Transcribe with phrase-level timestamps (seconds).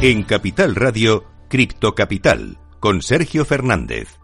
[0.00, 4.20] En Capital Radio, Cripto Capital, con Sergio Fernández.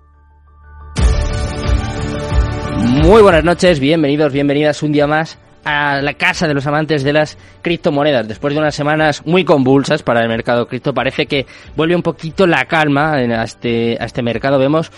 [2.77, 7.13] Muy buenas noches, bienvenidos, bienvenidas un día más a la casa de los amantes de
[7.13, 8.29] las criptomonedas.
[8.29, 12.47] Después de unas semanas muy convulsas para el mercado cripto, parece que vuelve un poquito
[12.47, 14.61] la calma a este, a este mercado.
[14.61, 14.93] Vemos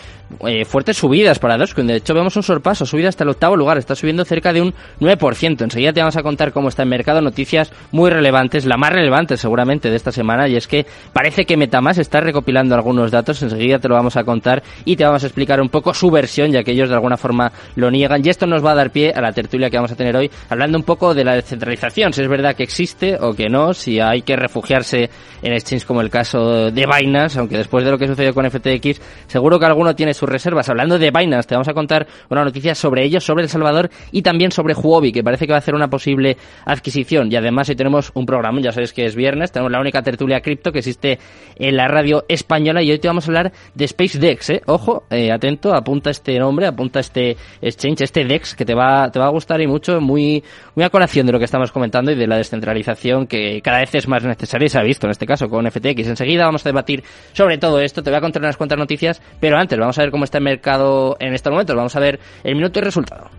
[0.46, 1.86] eh, fuertes subidas para Dogecoin.
[1.86, 3.78] De hecho, vemos un sorpaso, subida hasta el octavo lugar.
[3.78, 5.62] Está subiendo cerca de un 9%.
[5.62, 7.20] Enseguida te vamos a contar cómo está el mercado.
[7.20, 10.48] Noticias muy relevantes, la más relevante seguramente de esta semana.
[10.48, 13.42] Y es que parece que Metamask está recopilando algunos datos.
[13.42, 16.50] Enseguida te lo vamos a contar y te vamos a explicar un poco su versión,
[16.50, 18.24] ya que ellos de alguna forma lo niegan.
[18.24, 20.30] Y esto nos va a dar pie a la tertulia que vamos a tener hoy,
[20.48, 22.12] hablando un poco de la descentralización.
[22.12, 25.08] Si es verdad que existe o que no, si hay que refugiarse
[25.42, 29.00] en exchanges como el caso de Binance, aunque después de lo que sucedió con FTX,
[29.28, 30.68] seguro que alguno tiene sus reservas.
[30.68, 34.22] Hablando de Binance, te vamos a contar una noticia sobre ellos, sobre El Salvador y
[34.22, 37.30] también sobre Huobi, que parece que va a hacer una posible adquisición.
[37.30, 40.40] Y además, si tenemos un programa, ya sabéis que es viernes, tenemos la única tertulia
[40.40, 41.18] cripto que existe
[41.56, 44.62] en la radio española y hoy te vamos a hablar de SpaceDex, ¿eh?
[44.66, 49.18] Ojo, eh, atento, apunta este nombre, apunta este exchange, este DEX, que te va, te
[49.18, 50.42] va a gustar y mucho, muy,
[50.74, 53.94] muy a colación de lo que estamos comentando y de la descentralización que cada vez
[53.94, 56.08] es más necesaria y se ha visto en este caso con FTX.
[56.08, 59.58] Enseguida vamos a debatir sobre todo esto, te voy a contar unas cuantas noticias, pero
[59.58, 61.76] antes vamos a cómo está el mercado en estos momentos.
[61.76, 63.30] Vamos a ver el minuto y resultado.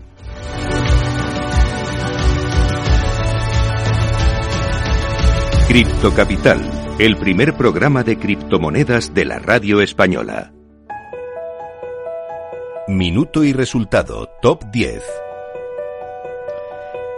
[5.68, 6.60] Cripto Capital,
[6.98, 10.52] el primer programa de criptomonedas de la radio española.
[12.88, 15.27] Minuto y resultado, top 10.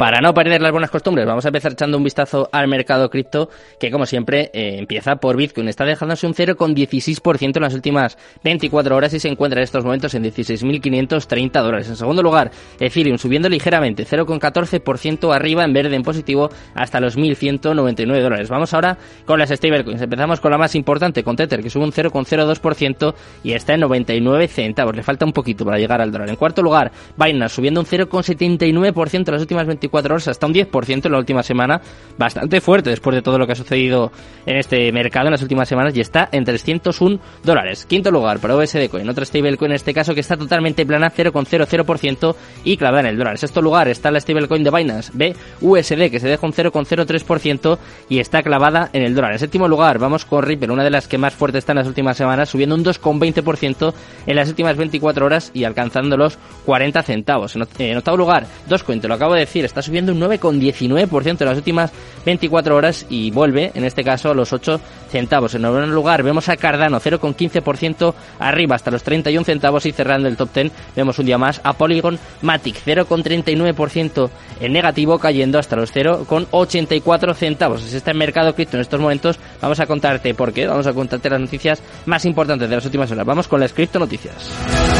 [0.00, 3.50] Para no perder las buenas costumbres, vamos a empezar echando un vistazo al mercado cripto,
[3.78, 5.68] que como siempre eh, empieza por Bitcoin.
[5.68, 10.14] Está dejándose un 0,16% en las últimas 24 horas y se encuentra en estos momentos
[10.14, 11.86] en 16.530 dólares.
[11.90, 18.22] En segundo lugar, Ethereum subiendo ligeramente, 0,14% arriba en verde en positivo hasta los 1.199
[18.22, 18.48] dólares.
[18.48, 18.96] Vamos ahora
[19.26, 20.00] con las stablecoins.
[20.00, 24.48] Empezamos con la más importante, con Tether, que sube un 0,02% y está en 99
[24.48, 24.96] centavos.
[24.96, 26.30] Le falta un poquito para llegar al dólar.
[26.30, 31.06] En cuarto lugar, Binance subiendo un 0,79% en las últimas 24 horas hasta un 10%
[31.06, 31.80] en la última semana,
[32.18, 34.12] bastante fuerte después de todo lo que ha sucedido
[34.46, 37.86] en este mercado en las últimas semanas y está en 301 dólares.
[37.86, 42.34] Quinto lugar para USD Coin, otra stablecoin en este caso que está totalmente plana, 0,00%
[42.64, 43.34] y clavada en el dólar.
[43.34, 45.12] En sexto lugar está la stablecoin de Binance,
[45.60, 47.78] BUSD, que se deja un 0,03%
[48.08, 49.32] y está clavada en el dólar.
[49.32, 51.86] En séptimo lugar vamos con Ripple, una de las que más fuerte está en las
[51.86, 53.94] últimas semanas, subiendo un 2,20%
[54.26, 57.56] en las últimas 24 horas y alcanzando los 40 centavos.
[57.78, 61.56] En octavo lugar, Dogecoin, te lo acabo de decir, está subiendo un 9,19% en las
[61.56, 61.92] últimas
[62.24, 64.80] 24 horas y vuelve, en este caso, a los 8
[65.10, 65.54] centavos.
[65.54, 70.36] En noveno lugar vemos a Cardano 0,15% arriba hasta los 31 centavos y cerrando el
[70.36, 74.30] top 10 vemos un día más a Polygon Matic 0,39%
[74.60, 77.82] en negativo cayendo hasta los 0,84 centavos.
[77.82, 80.92] Si está en mercado cripto en estos momentos vamos a contarte por qué, vamos a
[80.92, 83.26] contarte las noticias más importantes de las últimas horas.
[83.26, 84.99] Vamos con las cripto noticias.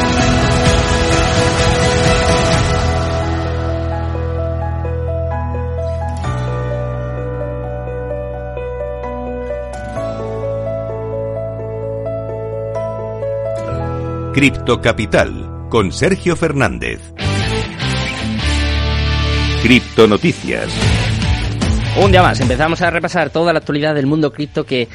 [14.41, 17.12] Cripto Capital con Sergio Fernández.
[19.62, 20.67] Cripto Noticias.
[22.03, 24.89] Un día más, empezamos a repasar toda la actualidad del mundo cripto que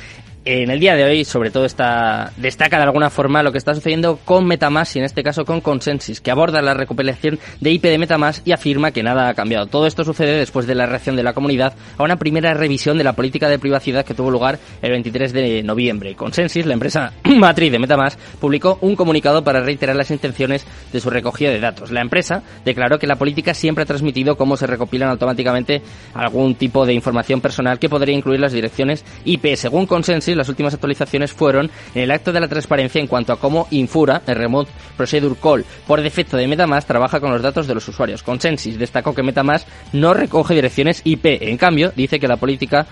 [0.45, 3.73] en el día de hoy, sobre todo, está, destaca de alguna forma lo que está
[3.73, 7.83] sucediendo con Metamask y en este caso con Consensus, que aborda la recopilación de IP
[7.85, 9.65] de Metamask y afirma que nada ha cambiado.
[9.65, 13.03] Todo esto sucede después de la reacción de la comunidad a una primera revisión de
[13.03, 16.13] la política de privacidad que tuvo lugar el 23 de noviembre.
[16.13, 21.09] Consensus, la empresa matriz de Metamask, publicó un comunicado para reiterar las intenciones de su
[21.09, 21.89] recogida de datos.
[21.89, 25.81] La empresa declaró que la política siempre ha transmitido cómo se recopilan automáticamente
[26.13, 29.55] algún tipo de información personal que podría incluir las direcciones IP.
[29.55, 33.39] Según Consensus, las últimas actualizaciones fueron en el acto de la transparencia en cuanto a
[33.39, 37.75] cómo Infura, el Remote Procedure Call, por defecto de Metamask, trabaja con los datos de
[37.75, 38.23] los usuarios.
[38.23, 41.25] Consensus destacó que Metamask no recoge direcciones IP.
[41.41, 42.85] En cambio, dice que la política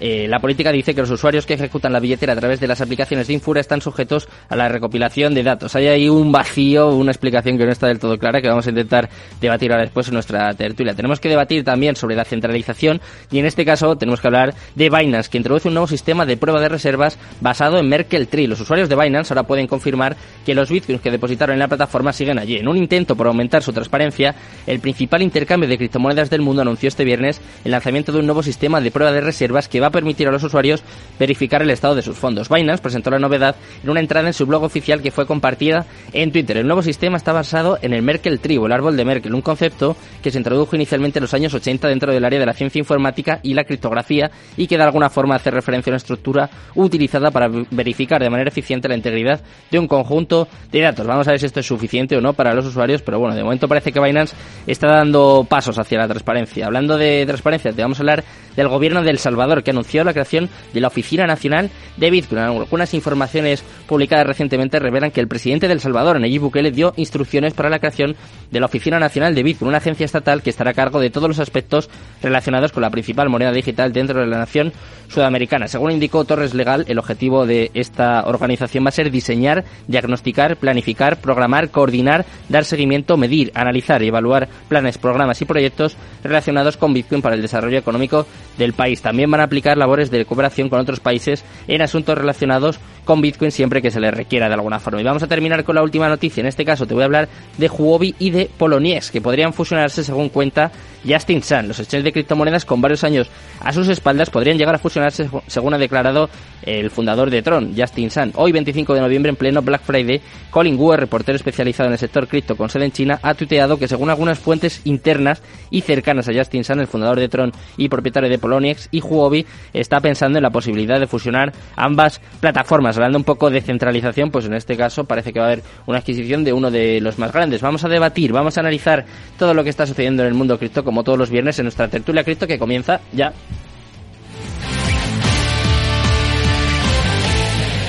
[0.00, 2.80] eh, la política dice que los usuarios que ejecutan la billetera a través de las
[2.80, 5.76] aplicaciones de Infura están sujetos a la recopilación de datos.
[5.76, 8.70] Hay ahí un vacío, una explicación que no está del todo clara que vamos a
[8.70, 9.10] intentar
[9.40, 10.94] debatir ahora después en nuestra tertulia.
[10.94, 13.00] Tenemos que debatir también sobre la centralización
[13.30, 16.38] y en este caso tenemos que hablar de Binance, que introduce un nuevo sistema de
[16.38, 18.46] prueba de reservas basado en Merkle Tree.
[18.46, 20.16] Los usuarios de Binance ahora pueden confirmar
[20.46, 22.56] que los bitcoins que depositaron en la plataforma siguen allí.
[22.56, 24.34] En un intento por aumentar su transparencia,
[24.66, 28.42] el principal intercambio de criptomonedas del mundo anunció este viernes el lanzamiento de un nuevo
[28.42, 30.82] sistema de prueba de reservas que va permitir a los usuarios
[31.18, 32.48] verificar el estado de sus fondos.
[32.48, 36.32] Binance presentó la novedad en una entrada en su blog oficial que fue compartida en
[36.32, 36.56] Twitter.
[36.56, 39.96] El nuevo sistema está basado en el Merkel Tree, el árbol de Merkel, un concepto
[40.22, 43.40] que se introdujo inicialmente en los años 80 dentro del área de la ciencia informática
[43.42, 47.48] y la criptografía y que de alguna forma hace referencia a una estructura utilizada para
[47.70, 49.40] verificar de manera eficiente la integridad
[49.70, 51.06] de un conjunto de datos.
[51.06, 53.42] Vamos a ver si esto es suficiente o no para los usuarios, pero bueno, de
[53.42, 54.34] momento parece que Binance
[54.66, 56.66] está dando pasos hacia la transparencia.
[56.66, 58.24] Hablando de transparencia, te vamos a hablar
[58.56, 62.40] del gobierno de El Salvador, que anunció la creación de la Oficina Nacional de Bitcoin.
[62.40, 67.54] Algunas informaciones publicadas recientemente revelan que el presidente de El Salvador, Nayib Bukele, dio instrucciones
[67.54, 68.14] para la creación
[68.50, 71.28] de la Oficina Nacional de Bitcoin, una agencia estatal que estará a cargo de todos
[71.28, 71.88] los aspectos
[72.22, 74.72] relacionados con la principal moneda digital dentro de la nación
[75.08, 75.66] sudamericana.
[75.66, 81.20] Según indicó Torres Legal, el objetivo de esta organización va a ser diseñar, diagnosticar, planificar,
[81.20, 87.22] programar, coordinar, dar seguimiento, medir, analizar y evaluar planes, programas y proyectos relacionados con Bitcoin
[87.22, 88.26] para el desarrollo económico
[88.58, 89.02] del país.
[89.02, 93.50] También van a aplicar labores de cooperación con otros países en asuntos relacionados con Bitcoin
[93.50, 95.00] siempre que se les requiera de alguna forma.
[95.00, 96.42] Y vamos a terminar con la última noticia.
[96.42, 97.28] En este caso te voy a hablar
[97.58, 100.70] de Huobi y de Poloniex, que podrían fusionarse según cuenta
[101.04, 101.66] Justin Sun.
[101.66, 103.28] Los exchanges de criptomonedas con varios años
[103.58, 106.30] a sus espaldas podrían llegar a fusionarse según ha declarado
[106.62, 108.32] el fundador de Tron, Justin Sun.
[108.36, 110.20] Hoy, 25 de noviembre, en pleno Black Friday,
[110.50, 113.88] Colin Wu, reportero especializado en el sector cripto con sede en China, ha tuiteado que
[113.88, 118.30] según algunas fuentes internas y cercanas a Justin Sun, el fundador de Tron y propietario
[118.30, 122.99] de Poloniex y Huobi, está pensando en la posibilidad de fusionar ambas plataformas.
[123.00, 126.00] Hablando un poco de centralización, pues en este caso parece que va a haber una
[126.00, 127.62] adquisición de uno de los más grandes.
[127.62, 129.06] Vamos a debatir, vamos a analizar
[129.38, 131.88] todo lo que está sucediendo en el mundo cripto como todos los viernes en nuestra
[131.88, 133.32] tertulia cripto que comienza ya.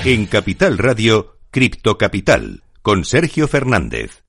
[0.06, 4.24] En Capital Radio, Cripto Capital, con Sergio Fernández.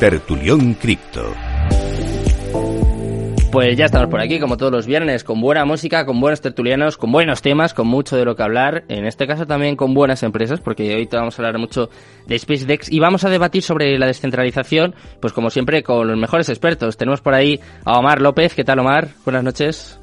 [0.00, 1.45] Tertulión Cripto.
[3.56, 6.98] Pues ya estamos por aquí, como todos los viernes, con buena música, con buenos tertulianos,
[6.98, 8.84] con buenos temas, con mucho de lo que hablar.
[8.88, 11.88] En este caso también con buenas empresas, porque hoy te vamos a hablar mucho
[12.26, 16.50] de SpaceX y vamos a debatir sobre la descentralización, pues como siempre, con los mejores
[16.50, 16.98] expertos.
[16.98, 18.54] Tenemos por ahí a Omar López.
[18.54, 19.08] ¿Qué tal, Omar?
[19.24, 19.98] Buenas noches.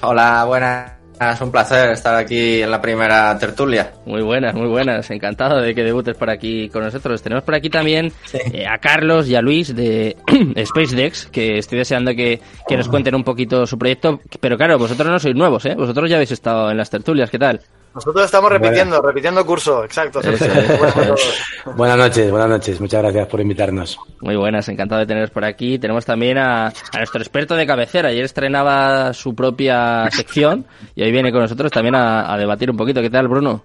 [0.00, 1.01] Hola, buenas.
[1.30, 3.92] Es un placer estar aquí en la primera tertulia.
[4.04, 5.08] Muy buenas, muy buenas.
[5.10, 7.22] Encantado de que debutes por aquí con nosotros.
[7.22, 10.16] Tenemos por aquí también eh, a Carlos y a Luis de
[10.64, 14.20] SpaceX, que estoy deseando que, que nos cuenten un poquito su proyecto.
[14.40, 15.74] Pero claro, vosotros no sois nuevos, ¿eh?
[15.76, 17.30] Vosotros ya habéis estado en las tertulias.
[17.30, 17.60] ¿Qué tal?
[17.94, 20.20] Nosotros estamos repitiendo, repitiendo curso, exacto.
[21.76, 22.80] buenas noches, buenas noches.
[22.80, 23.98] Muchas gracias por invitarnos.
[24.20, 25.78] Muy buenas, encantado de teneros por aquí.
[25.78, 28.08] Tenemos también a, a, nuestro experto de cabecera.
[28.08, 32.76] Ayer estrenaba su propia sección y hoy viene con nosotros también a, a debatir un
[32.76, 33.02] poquito.
[33.02, 33.62] ¿Qué tal, Bruno?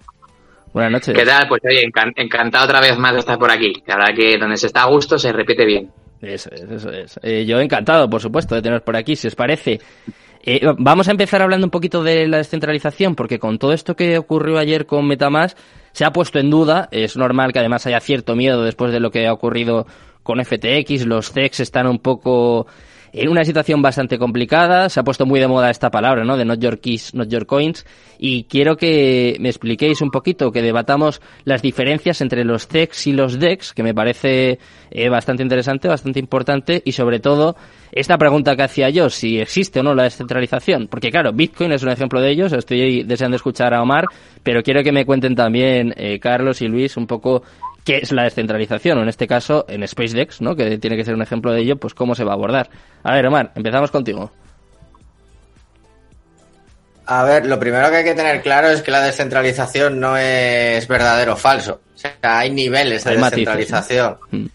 [0.72, 1.14] Buenas noches.
[1.14, 1.48] ¿Qué tal?
[1.48, 3.82] Pues oye, encantado otra vez más de estar por aquí.
[3.86, 5.90] La verdad que donde se está a gusto se repite bien.
[6.20, 7.20] Eso es, eso es.
[7.22, 9.80] Eh, yo encantado, por supuesto, de teneros por aquí, si os parece.
[10.42, 14.18] Eh, vamos a empezar hablando un poquito de la descentralización, porque con todo esto que
[14.18, 15.56] ocurrió ayer con Metamask,
[15.92, 16.88] se ha puesto en duda.
[16.90, 19.86] Es normal que además haya cierto miedo después de lo que ha ocurrido
[20.22, 21.06] con FTX.
[21.06, 22.66] Los CEX están un poco
[23.12, 24.88] en una situación bastante complicada.
[24.88, 26.36] Se ha puesto muy de moda esta palabra, ¿no?
[26.36, 27.86] De not your keys, not your coins.
[28.18, 33.12] Y quiero que me expliquéis un poquito, que debatamos las diferencias entre los CEX y
[33.12, 34.58] los DEX, que me parece
[34.90, 37.56] eh, bastante interesante, bastante importante, y sobre todo
[37.92, 40.88] esta pregunta que hacía yo, si existe o no la descentralización.
[40.88, 44.04] Porque claro, Bitcoin es un ejemplo de ellos, estoy deseando escuchar a Omar,
[44.42, 47.42] pero quiero que me cuenten también eh, Carlos y Luis un poco
[47.88, 50.54] qué es la descentralización, o en este caso en SpaceX, ¿no?
[50.54, 52.68] que tiene que ser un ejemplo de ello, pues cómo se va a abordar.
[53.02, 54.30] A ver, Omar, empezamos contigo.
[57.06, 60.86] A ver, lo primero que hay que tener claro es que la descentralización no es
[60.86, 61.80] verdadero o falso.
[61.94, 64.18] O sea, hay niveles de Hay descentralización.
[64.32, 64.46] Mm.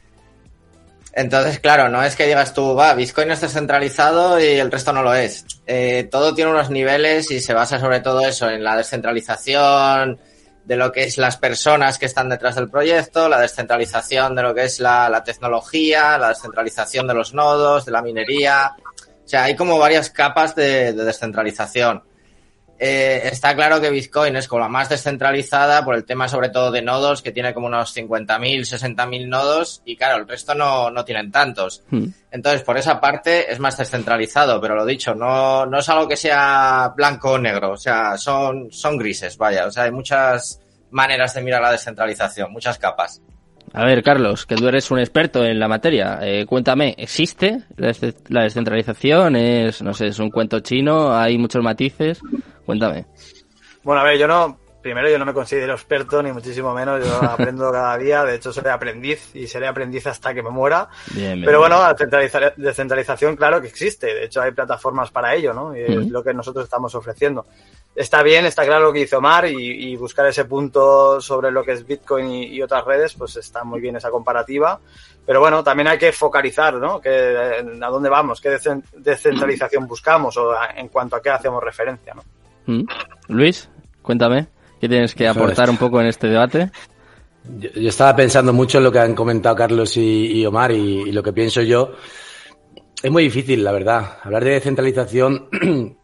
[1.14, 5.02] Entonces, claro, no es que digas tú, va, Bitcoin es descentralizado y el resto no
[5.02, 5.44] lo es.
[5.66, 10.20] Eh, todo tiene unos niveles y se basa sobre todo eso, en la descentralización
[10.66, 14.54] de lo que es las personas que están detrás del proyecto, la descentralización de lo
[14.54, 18.72] que es la, la tecnología, la descentralización de los nodos, de la minería.
[18.78, 22.04] O sea, hay como varias capas de, de descentralización.
[22.86, 26.70] Eh, está claro que Bitcoin es como la más descentralizada por el tema sobre todo
[26.70, 31.06] de nodos, que tiene como unos 50.000, 60.000 nodos y claro, el resto no, no
[31.06, 31.82] tienen tantos.
[31.90, 32.08] Hmm.
[32.30, 36.18] Entonces, por esa parte es más descentralizado, pero lo dicho, no, no es algo que
[36.18, 40.60] sea blanco o negro, o sea, son, son grises, vaya, o sea, hay muchas
[40.92, 43.22] maneras de mirar la descentralización, muchas capas.
[43.76, 47.88] A ver, Carlos, que tú eres un experto en la materia, eh, cuéntame, ¿existe la
[47.88, 49.36] des- la descentralización?
[49.36, 51.12] ¿Es, no sé, es un cuento chino?
[51.18, 52.22] ¿Hay muchos matices?
[52.66, 53.06] Cuéntame.
[53.84, 57.24] Bueno, a ver, yo no, primero yo no me considero experto, ni muchísimo menos, yo
[57.24, 60.90] aprendo cada día, de hecho soy aprendiz y seré aprendiz hasta que me muera.
[61.16, 61.96] Pero bueno, la
[62.56, 65.76] descentralización, claro que existe, de hecho hay plataformas para ello, ¿no?
[65.76, 67.48] Y es lo que nosotros estamos ofreciendo.
[67.96, 71.74] Está bien, está claro lo que hizo Omar y, buscar ese punto sobre lo que
[71.74, 74.80] es Bitcoin y, otras redes, pues está muy bien esa comparativa.
[75.26, 77.00] Pero bueno, también hay que focalizar, ¿no?
[77.00, 78.58] Que, a dónde vamos, qué
[78.98, 82.24] descentralización buscamos o en cuanto a qué hacemos referencia, ¿no?
[83.28, 83.70] Luis,
[84.02, 84.48] cuéntame,
[84.84, 86.70] ¿qué tienes que aportar un poco en este debate?
[87.58, 91.32] Yo, estaba pensando mucho en lo que han comentado Carlos y, Omar y, lo que
[91.32, 91.94] pienso yo.
[93.02, 94.18] Es muy difícil, la verdad.
[94.22, 95.48] Hablar de descentralización,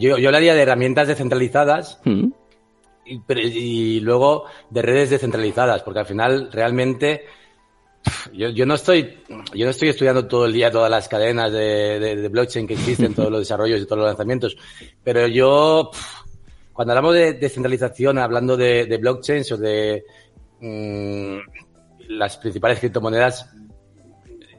[0.00, 2.26] yo, yo hablaría de herramientas descentralizadas mm.
[3.06, 7.22] y, y, luego de redes descentralizadas, porque al final realmente
[8.32, 9.22] yo, yo, no estoy,
[9.54, 13.14] yo no estoy estudiando todo el día todas las cadenas de, de, blockchain que existen,
[13.14, 14.56] todos los desarrollos y todos los lanzamientos,
[15.04, 15.92] pero yo,
[16.72, 20.04] cuando hablamos de descentralización, hablando de, de blockchains o de
[20.60, 21.38] mm,
[22.08, 23.50] las principales criptomonedas,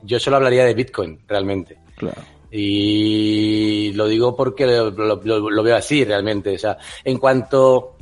[0.04, 1.78] yo solo hablaría de Bitcoin, realmente.
[1.96, 2.22] Claro.
[2.52, 5.16] Y lo digo porque lo, lo,
[5.50, 6.54] lo, veo así, realmente.
[6.54, 7.96] O sea, en cuanto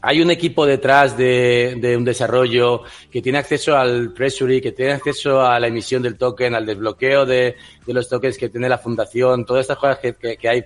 [0.00, 5.40] hay un equipo detrás de, un desarrollo que tiene acceso al treasury, que tiene acceso
[5.40, 7.54] a la emisión del token, al desbloqueo de,
[7.86, 10.64] los tokens que tiene la fundación, todas estas cosas que, hay.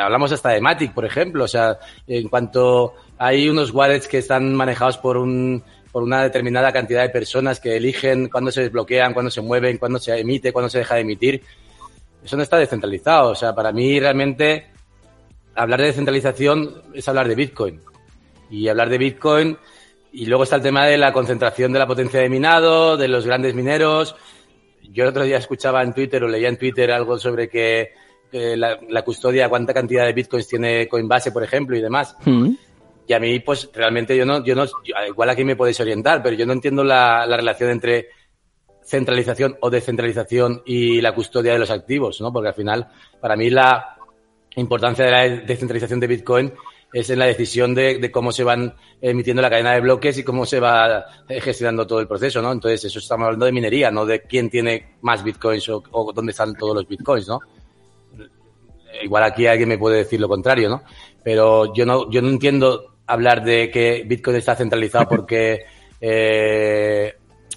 [0.00, 1.44] Hablamos hasta de Matic, por ejemplo.
[1.44, 5.62] O sea, en cuanto hay unos wallets que están manejados por un,
[5.92, 9.98] por una determinada cantidad de personas que eligen cuándo se desbloquean, cuándo se mueven, cuándo
[9.98, 11.42] se emite, cuándo se deja de emitir.
[12.24, 13.30] Eso no está descentralizado.
[13.30, 14.68] O sea, para mí realmente
[15.54, 17.80] hablar de descentralización es hablar de Bitcoin
[18.50, 19.58] y hablar de Bitcoin.
[20.12, 23.26] Y luego está el tema de la concentración de la potencia de minado, de los
[23.26, 24.16] grandes mineros.
[24.82, 27.92] Yo el otro día escuchaba en Twitter o leía en Twitter algo sobre que,
[28.32, 32.16] la, custodia, cuánta cantidad de bitcoins tiene Coinbase, por ejemplo, y demás.
[32.24, 32.50] Mm.
[33.08, 34.64] Y a mí, pues realmente yo no, yo no,
[35.06, 38.08] igual aquí me podéis orientar, pero yo no entiendo la, la relación entre
[38.84, 42.32] centralización o descentralización y la custodia de los activos, ¿no?
[42.32, 42.88] Porque al final,
[43.20, 43.96] para mí la
[44.56, 46.52] importancia de la descentralización de Bitcoin
[46.92, 50.46] es en la decisión de, cómo se van emitiendo la cadena de bloques y cómo
[50.46, 52.52] se va eh, gestionando todo el proceso, ¿no?
[52.52, 56.54] Entonces, eso estamos hablando de minería, no de quién tiene más bitcoins o, dónde están
[56.54, 57.40] todos los bitcoins, ¿no?
[59.02, 60.82] Igual aquí alguien me puede decir lo contrario, ¿no?
[61.22, 65.64] Pero yo no, yo no entiendo hablar de que Bitcoin está centralizado porque
[66.00, 67.14] eh,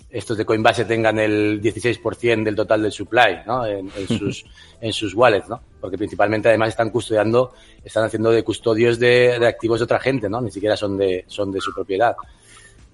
[0.09, 3.65] estos de Coinbase tengan el 16% del total del supply, ¿no?
[3.65, 4.45] En, sus,
[4.81, 5.61] en sus wallets, ¿no?
[5.79, 7.53] Porque principalmente además están custodiando,
[7.83, 10.41] están haciendo de custodios de, activos de otra gente, ¿no?
[10.41, 12.15] Ni siquiera son de, son de su propiedad.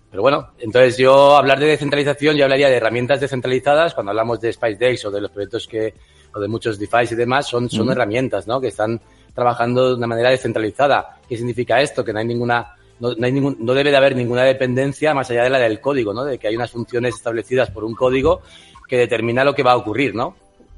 [0.10, 4.54] Pero bueno, entonces yo hablar de descentralización, yo hablaría de herramientas descentralizadas, cuando hablamos de
[4.54, 5.94] SpiceDex o de los proyectos que,
[6.36, 8.60] o de muchos DeFi y demás, son, son herramientas, ¿no?
[8.60, 9.00] Que están
[9.34, 11.18] trabajando de una manera descentralizada.
[11.28, 12.04] ¿Qué significa esto?
[12.04, 15.30] Que no hay ninguna no, no, hay ningún, no debe de haber ninguna dependencia más
[15.30, 16.24] allá de la del código, ¿no?
[16.24, 18.42] De que hay unas funciones establecidas por un código
[18.88, 20.36] que determina lo que va a ocurrir, ¿no?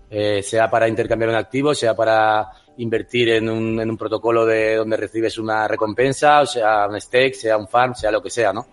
[0.10, 2.48] Eh, sea para intercambiar un activo, sea para
[2.78, 7.34] invertir en un, en un protocolo de donde recibes una recompensa, o sea un stake,
[7.34, 8.66] sea un farm, sea lo que sea, ¿no?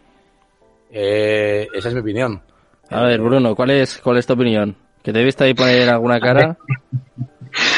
[0.90, 2.40] Eh, esa es mi opinión.
[2.90, 4.76] A ver, Bruno, ¿cuál es, cuál es tu opinión?
[5.04, 6.56] ¿Que te viste ahí poner alguna cara?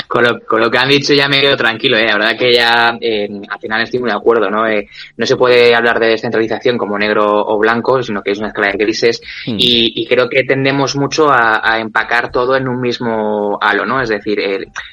[0.07, 0.25] Con
[0.61, 2.07] lo, que han dicho ya me quedo tranquilo, ¿eh?
[2.07, 4.67] la verdad que ya eh, al final estoy muy de acuerdo, ¿no?
[4.67, 8.49] Eh, no se puede hablar de descentralización como negro o blanco, sino que es una
[8.49, 9.57] escala de grises hmm.
[9.59, 14.01] y, creo que tendemos mucho a, empacar todo en un mismo halo, ¿no?
[14.01, 14.39] Es decir,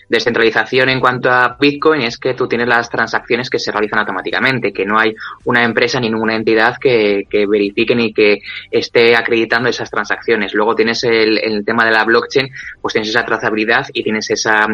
[0.09, 4.73] descentralización en cuanto a Bitcoin es que tú tienes las transacciones que se realizan automáticamente,
[4.73, 5.13] que no hay
[5.45, 8.39] una empresa ni ninguna entidad que, que verifique ni que
[8.71, 10.53] esté acreditando esas transacciones.
[10.53, 12.49] Luego tienes el, el tema de la blockchain,
[12.81, 14.67] pues tienes esa trazabilidad y tienes esa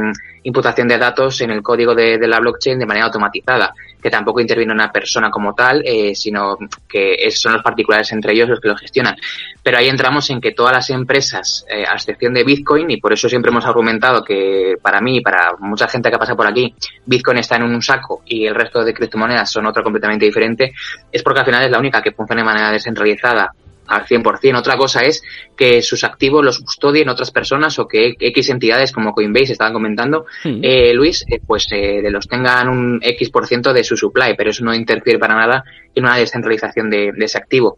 [0.44, 4.74] imputación de datos en el código de, la blockchain de manera automatizada, que tampoco interviene
[4.74, 8.76] una persona como tal, eh, sino que son los particulares entre ellos los que lo
[8.76, 9.16] gestionan.
[9.62, 13.14] Pero ahí entramos en que todas las empresas, eh, a excepción de Bitcoin, y por
[13.14, 16.74] eso siempre hemos argumentado que para mí y para mucha gente que pasa por aquí,
[17.06, 20.74] Bitcoin está en un saco y el resto de criptomonedas son otro completamente diferente,
[21.12, 23.54] es porque al final es la única que funciona de manera descentralizada
[23.90, 24.58] al 100%.
[24.58, 25.22] Otra cosa es
[25.58, 30.26] que sus activos los custodien otras personas o que X entidades como Coinbase estaban comentando,
[30.44, 30.60] hmm.
[30.62, 34.52] eh, Luis, eh, pues eh, los tengan un X por ciento de su supply, pero
[34.52, 35.64] eso no interfiere para nada
[36.00, 37.78] una descentralización de, ese activo.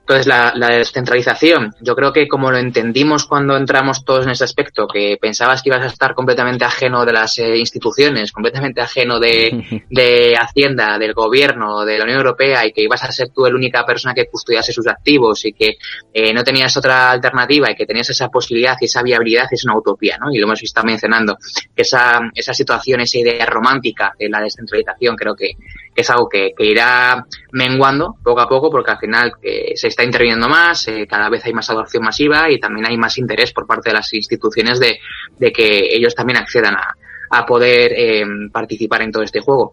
[0.00, 4.88] Entonces, la, descentralización, yo creo que como lo entendimos cuando entramos todos en ese aspecto,
[4.88, 9.84] que pensabas que ibas a estar completamente ajeno de las eh, instituciones, completamente ajeno de,
[9.90, 13.54] de Hacienda, del gobierno, de la Unión Europea y que ibas a ser tú la
[13.54, 15.76] única persona que custodiase sus activos y que
[16.12, 19.76] eh, no tenías otra alternativa y que tenías esa posibilidad y esa viabilidad, es una
[19.76, 20.32] utopía, ¿no?
[20.32, 21.36] Y lo hemos estado mencionando,
[21.76, 25.52] esa, esa situación, esa idea romántica de la descentralización creo que,
[25.94, 30.48] es algo que, irá menguando poco a poco porque al final eh, se está interviniendo
[30.48, 33.90] más, eh, cada vez hay más adopción masiva y también hay más interés por parte
[33.90, 34.98] de las instituciones de,
[35.38, 36.96] de que ellos también accedan a,
[37.30, 39.72] a poder eh, participar en todo este juego.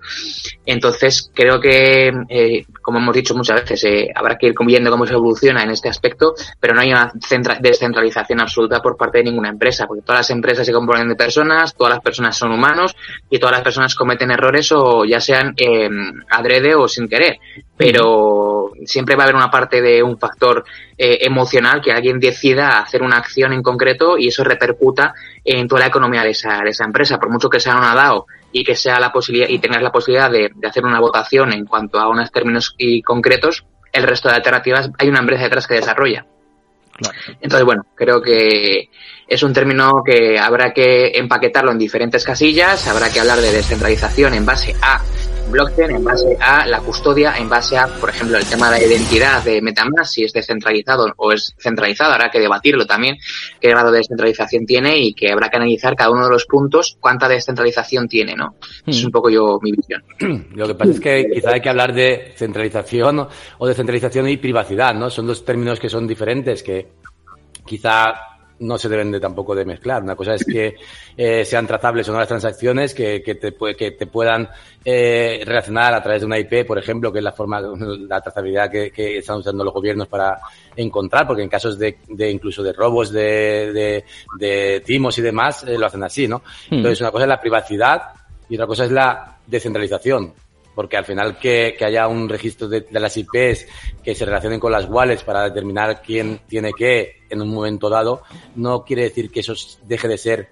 [0.65, 5.05] Entonces, creo que, eh, como hemos dicho muchas veces, eh, habrá que ir viendo cómo
[5.05, 7.11] se evoluciona en este aspecto, pero no hay una
[7.59, 11.75] descentralización absoluta por parte de ninguna empresa, porque todas las empresas se componen de personas,
[11.75, 12.95] todas las personas son humanos
[13.29, 15.55] y todas las personas cometen errores o ya sean
[16.29, 17.39] adrede o sin querer.
[17.75, 20.63] Pero siempre va a haber una parte de un factor
[20.97, 25.87] emocional que alguien decida hacer una acción en concreto y eso repercuta en toda la
[25.87, 27.17] economía de esa, de esa empresa.
[27.17, 30.31] Por mucho que sea una DAO y que sea la posibilidad y tengas la posibilidad
[30.31, 34.89] de, hacer una votación en cuanto a unos términos y concretos, el resto de alternativas
[34.97, 36.25] hay una empresa detrás que desarrolla.
[37.41, 38.89] Entonces, bueno, creo que
[39.27, 44.33] es un término que habrá que empaquetarlo en diferentes casillas, habrá que hablar de descentralización
[44.33, 45.01] en base a
[45.49, 48.85] blockchain en base a la custodia, en base a, por ejemplo, el tema de la
[48.85, 53.17] identidad de Metamask, si es descentralizado o es centralizado, habrá que debatirlo también,
[53.59, 56.97] qué grado de descentralización tiene y que habrá que analizar cada uno de los puntos,
[56.99, 58.55] cuánta descentralización tiene, ¿no?
[58.85, 60.03] Es un poco yo mi visión.
[60.55, 63.27] Lo que pasa es que quizá hay que hablar de centralización
[63.57, 65.09] o descentralización y privacidad, ¿no?
[65.09, 66.87] Son dos términos que son diferentes, que
[67.65, 70.03] quizá no se deben de tampoco de mezclar.
[70.03, 70.75] Una cosa es que
[71.15, 74.49] eh, sean trazables o no las transacciones, que, que, te, que te puedan
[74.83, 78.69] eh, relacionar a través de una IP, por ejemplo, que es la forma, la trazabilidad
[78.71, 80.39] que, que están usando los gobiernos para
[80.75, 84.05] encontrar, porque en casos de, de incluso de robos de, de,
[84.39, 86.39] de timos y demás, eh, lo hacen así, ¿no?
[86.69, 86.75] Hmm.
[86.75, 88.01] Entonces, una cosa es la privacidad
[88.49, 90.33] y otra cosa es la descentralización
[90.77, 93.65] porque al final que, haya un registro de, las IPs
[94.03, 98.21] que se relacionen con las wallets para determinar quién tiene qué en un momento dado,
[98.55, 99.55] no quiere decir que eso
[99.87, 100.49] deje de ser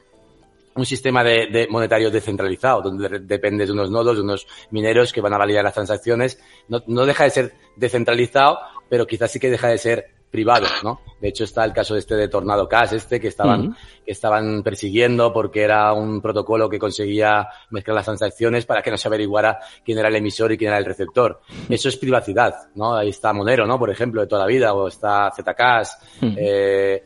[0.74, 5.22] un sistema de, de monetario descentralizado, donde depende de unos nodos, de unos mineros que
[5.22, 6.39] van a validar las transacciones.
[6.70, 8.57] No, no deja de ser descentralizado,
[8.90, 11.00] pero quizás sí que deja de ser privado, ¿no?
[11.21, 13.74] De hecho está el caso este de Tornado Cash, este que estaban,
[14.05, 18.98] que estaban persiguiendo porque era un protocolo que conseguía mezclar las transacciones para que no
[18.98, 21.39] se averiguara quién era el emisor y quién era el receptor.
[21.69, 22.95] Eso es privacidad, ¿no?
[22.95, 23.79] Ahí está Monero, ¿no?
[23.79, 25.87] Por ejemplo, de toda la vida, o está Zcash,
[26.21, 27.05] eh,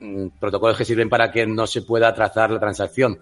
[0.00, 3.20] mm, protocolos que sirven para que no se pueda trazar la transacción.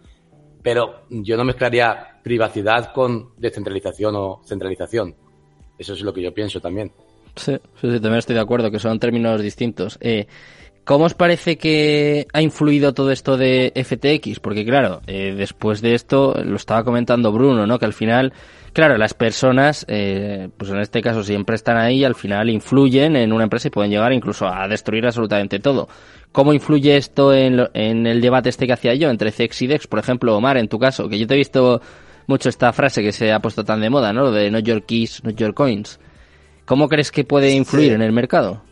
[0.65, 5.15] Pero yo no mezclaría privacidad con descentralización o centralización.
[5.79, 6.93] Eso es lo que yo pienso también.
[7.39, 9.99] Sí, sí, también estoy de acuerdo, que son términos distintos.
[10.01, 10.27] Eh,
[10.85, 14.41] ¿Cómo os parece que ha influido todo esto de FTX?
[14.41, 17.79] Porque claro, eh, después de esto, lo estaba comentando Bruno, ¿no?
[17.79, 18.33] Que al final,
[18.73, 23.17] claro, las personas, eh, pues en este caso siempre están ahí y al final influyen
[23.17, 25.91] en una empresa y pueden llegar incluso a destruir absolutamente todo.
[26.33, 29.87] ¿Cómo influye esto en, en el debate este que hacía yo entre CEX y DEX?
[29.89, 31.83] Por ejemplo, Omar, en tu caso, que yo te he visto
[32.27, 34.23] mucho esta frase que se ha puesto tan de moda, ¿no?
[34.23, 36.01] Lo de Not Your Keys, Not Your Coins.
[36.69, 38.63] ¿Cómo crees que puede influir en el mercado?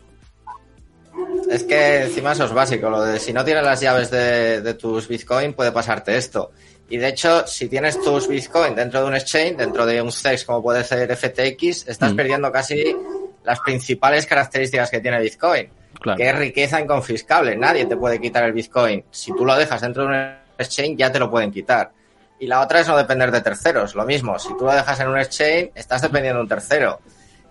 [1.49, 5.07] Es que encima eso es básico, lo de si no tienes las llaves de, tus
[5.07, 6.51] Bitcoin puede pasarte esto.
[6.89, 10.45] Y de hecho, si tienes tus Bitcoin dentro de un exchange, dentro de un CEX
[10.45, 12.15] como puede ser FTX, estás mm.
[12.15, 12.95] perdiendo casi
[13.43, 15.67] las principales características que tiene Bitcoin,
[16.15, 17.57] que es riqueza inconfiscable.
[17.57, 19.05] Nadie te puede quitar el Bitcoin.
[19.09, 20.15] Si tú lo dejas dentro de un
[20.59, 21.91] exchange, ya te lo pueden quitar.
[22.39, 23.95] Y la otra es no depender de terceros.
[23.95, 26.99] Lo mismo, si tú lo dejas en un exchange, estás dependiendo de un tercero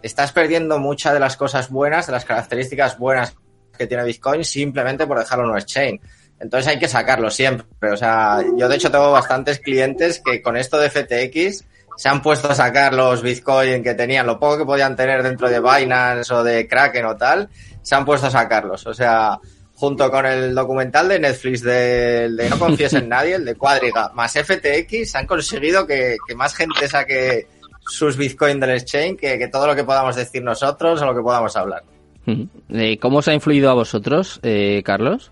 [0.06, 3.36] estás perdiendo muchas de las cosas buenas, de las características buenas
[3.76, 6.00] que tiene Bitcoin simplemente por dejarlo en un exchange.
[6.38, 7.92] Entonces hay que sacarlo siempre.
[7.92, 11.64] O sea, yo de hecho tengo bastantes clientes que con esto de FTX
[11.96, 15.48] se han puesto a sacar los Bitcoin que tenían, lo poco que podían tener dentro
[15.48, 17.48] de Binance o de Kraken o tal,
[17.80, 18.86] se han puesto a sacarlos.
[18.86, 19.38] O sea,
[19.74, 24.10] junto con el documental de Netflix de, de No confíes en nadie, el de Cuadriga,
[24.14, 27.46] más FTX, han conseguido que, que más gente saque
[27.88, 31.56] sus Bitcoin del exchange que, todo lo que podamos decir nosotros o lo que podamos
[31.56, 31.82] hablar.
[32.26, 35.30] Eh, ¿Cómo os ha influido a vosotros, eh, Carlos?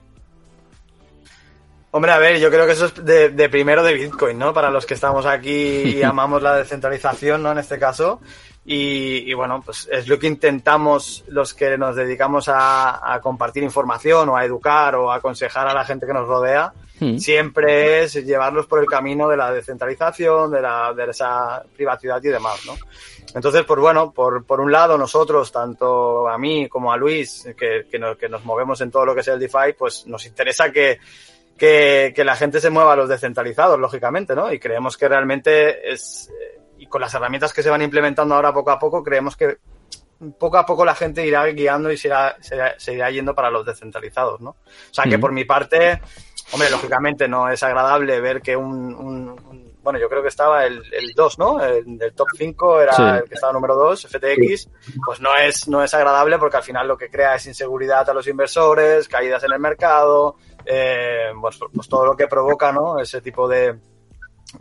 [1.90, 4.53] Hombre, a ver, yo creo que eso es de, primero de Bitcoin, ¿no?
[4.53, 5.51] Para los que estamos aquí
[5.97, 7.53] y amamos la descentralización, ¿no?
[7.53, 8.21] En este caso.
[8.66, 14.37] Y, bueno, pues es lo que intentamos los que nos dedicamos a, compartir información o
[14.37, 16.72] a educar o a aconsejar a la gente que nos rodea.
[16.98, 17.18] Hmm.
[17.18, 22.29] Siempre es llevarlos por el camino de la descentralización, de, la, de esa privacidad y
[22.29, 22.74] demás, ¿no?
[23.35, 27.87] Entonces, pues bueno, por, por un lado nosotros, tanto a mí como a Luis, que,
[27.90, 30.70] que, nos, que nos movemos en todo lo que es el DeFi, pues nos interesa
[30.70, 31.00] que,
[31.59, 34.53] que, que, la gente se mueva a los descentralizados, lógicamente, ¿no?
[34.53, 36.31] Y creemos que realmente es,
[36.95, 39.59] con las herramientas que se van implementando ahora poco a poco, creemos que
[40.39, 43.67] poco a poco la gente irá guiando y se irá, se irá, yendo para los
[43.67, 44.51] descentralizados, ¿no?
[44.51, 46.01] O sea que por mi parte,
[46.53, 50.85] hombre, lógicamente no es agradable ver que un, un, bueno, yo creo que estaba el,
[50.95, 51.61] el 2, ¿no?
[51.65, 54.69] El, del top 5 era el que estaba número 2, FTX,
[55.05, 58.15] pues no es, no es agradable porque al final lo que crea es inseguridad a
[58.15, 63.01] los inversores, caídas en el mercado, eh, pues, pues todo lo que provoca, ¿no?
[63.01, 63.81] Ese tipo de,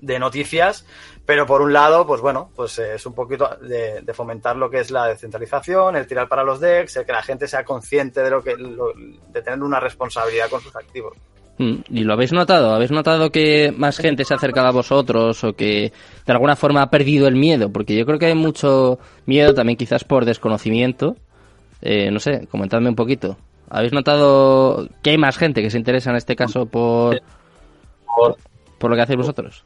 [0.02, 0.86] de noticias,
[1.26, 4.80] pero por un lado, pues bueno, pues eh, es un poquito de, fomentar lo que
[4.80, 8.30] es la descentralización, el tirar para los DEX, el que la gente sea consciente de
[8.30, 11.18] lo que de tener una responsabilidad con sus activos.
[11.58, 12.74] Mm, ¿Y lo habéis notado?
[12.74, 15.94] ¿Habéis notado que más gente se ha acercado a vosotros o que
[16.26, 17.72] de alguna forma ha perdido el miedo?
[17.72, 21.16] Porque yo creo que hay mucho miedo también quizás por desconocimiento.
[21.82, 23.38] Eh, no sé, comentadme un poquito.
[23.70, 27.22] ¿Habéis notado que hay más gente que se interesa en este caso por,
[28.16, 28.38] por
[28.90, 29.66] lo que hacéis vosotros?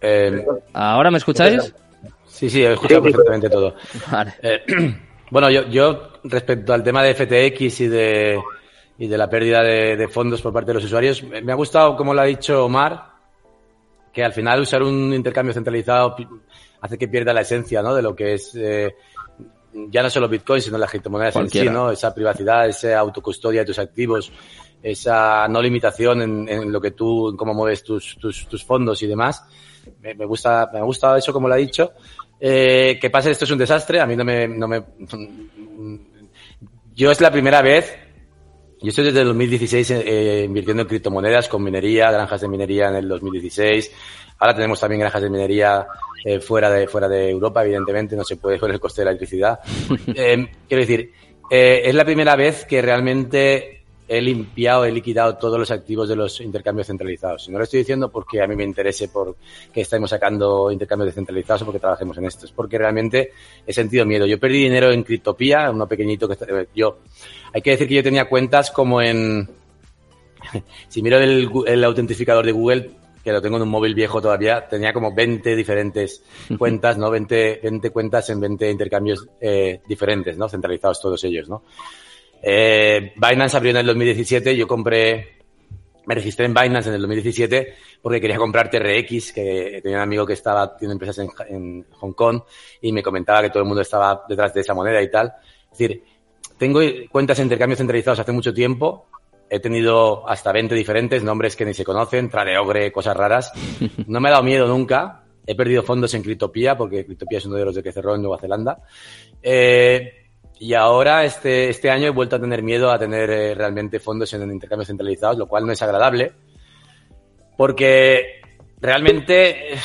[0.00, 1.74] Eh, ¿Ahora me escucháis?
[2.26, 3.74] Sí, sí, he escuchado perfectamente todo.
[4.42, 4.62] Eh,
[5.30, 8.40] bueno, yo, yo respecto al tema de FTX y de,
[8.98, 12.14] y de la pérdida de, fondos por parte de los usuarios, me ha gustado, como
[12.14, 13.12] lo ha dicho Omar,
[14.12, 16.16] que al final usar un intercambio centralizado
[16.80, 17.94] hace que pierda la esencia ¿no?
[17.94, 18.94] de lo que es eh,
[19.88, 21.90] ya no solo Bitcoin, sino las criptomonedas en sí, ¿no?
[21.90, 24.32] Esa privacidad, esa autocustodia de tus activos,
[24.82, 29.02] esa no limitación en, en lo que tú, en cómo mueves tus, tus, tus fondos
[29.02, 29.44] y demás
[30.00, 31.92] me, gusta, me ha gustado eso como lo ha dicho.
[32.40, 34.82] Eh, que pase esto es un desastre, a mí no me, no me,
[36.92, 37.96] yo es la primera vez,
[38.82, 42.96] yo estoy desde el 2016 eh, invirtiendo en criptomonedas con minería, granjas de minería en
[42.96, 43.92] el 2016.
[44.38, 45.86] Ahora tenemos también granjas de minería
[46.24, 49.10] eh, fuera de fuera de Europa, evidentemente no se puede con el coste de la
[49.12, 49.60] electricidad.
[50.04, 51.12] quiero decir,
[51.50, 56.40] es la primera vez que realmente he limpiado, he liquidado todos los activos de los
[56.42, 57.48] intercambios centralizados.
[57.48, 59.36] Y no lo estoy diciendo porque a mí me interese por
[59.72, 62.44] que estemos sacando intercambios descentralizados o porque trabajemos en esto.
[62.44, 63.32] Es porque realmente
[63.66, 64.26] he sentido miedo.
[64.26, 66.98] Yo perdí dinero en Cryptopia, uno pequeñito que eh, yo.
[67.54, 69.48] Hay que decir que yo tenía cuentas como en.
[70.88, 72.90] si miro el, autentificador de Google,
[73.22, 76.22] que lo tengo en un móvil viejo todavía, tenía como 20 diferentes
[76.58, 77.10] cuentas, ¿no?
[77.10, 80.48] 20, 20 cuentas en 20 intercambios eh, diferentes, ¿no?
[80.48, 81.62] Centralizados todos ellos, ¿no?
[82.42, 85.38] Eh, Binance abrió en el 2017, yo compré,
[86.06, 90.26] me registré en Binance en el 2017 porque quería comprar TRX, que tenía un amigo
[90.26, 92.42] que estaba, tiene empresas en, Hong Kong
[92.80, 95.32] y me comentaba que todo el mundo estaba detrás de esa moneda y tal.
[95.70, 96.02] Es decir,
[96.62, 96.78] tengo
[97.10, 99.06] cuentas de intercambios centralizados hace mucho tiempo,
[99.50, 103.52] he tenido hasta 20 diferentes, nombres que ni se conocen, Tradeogre, cosas raras.
[104.06, 105.24] No me ha dado miedo nunca.
[105.44, 108.22] He perdido fondos en Cryptopia, porque Cryptopia es uno de los de que cerró en
[108.22, 108.78] Nueva Zelanda.
[109.42, 110.28] Eh,
[110.60, 114.32] y ahora, este, este año, he vuelto a tener miedo a tener eh, realmente fondos
[114.32, 116.30] en intercambios centralizados, lo cual no es agradable,
[117.56, 118.40] porque
[118.80, 119.78] realmente eh,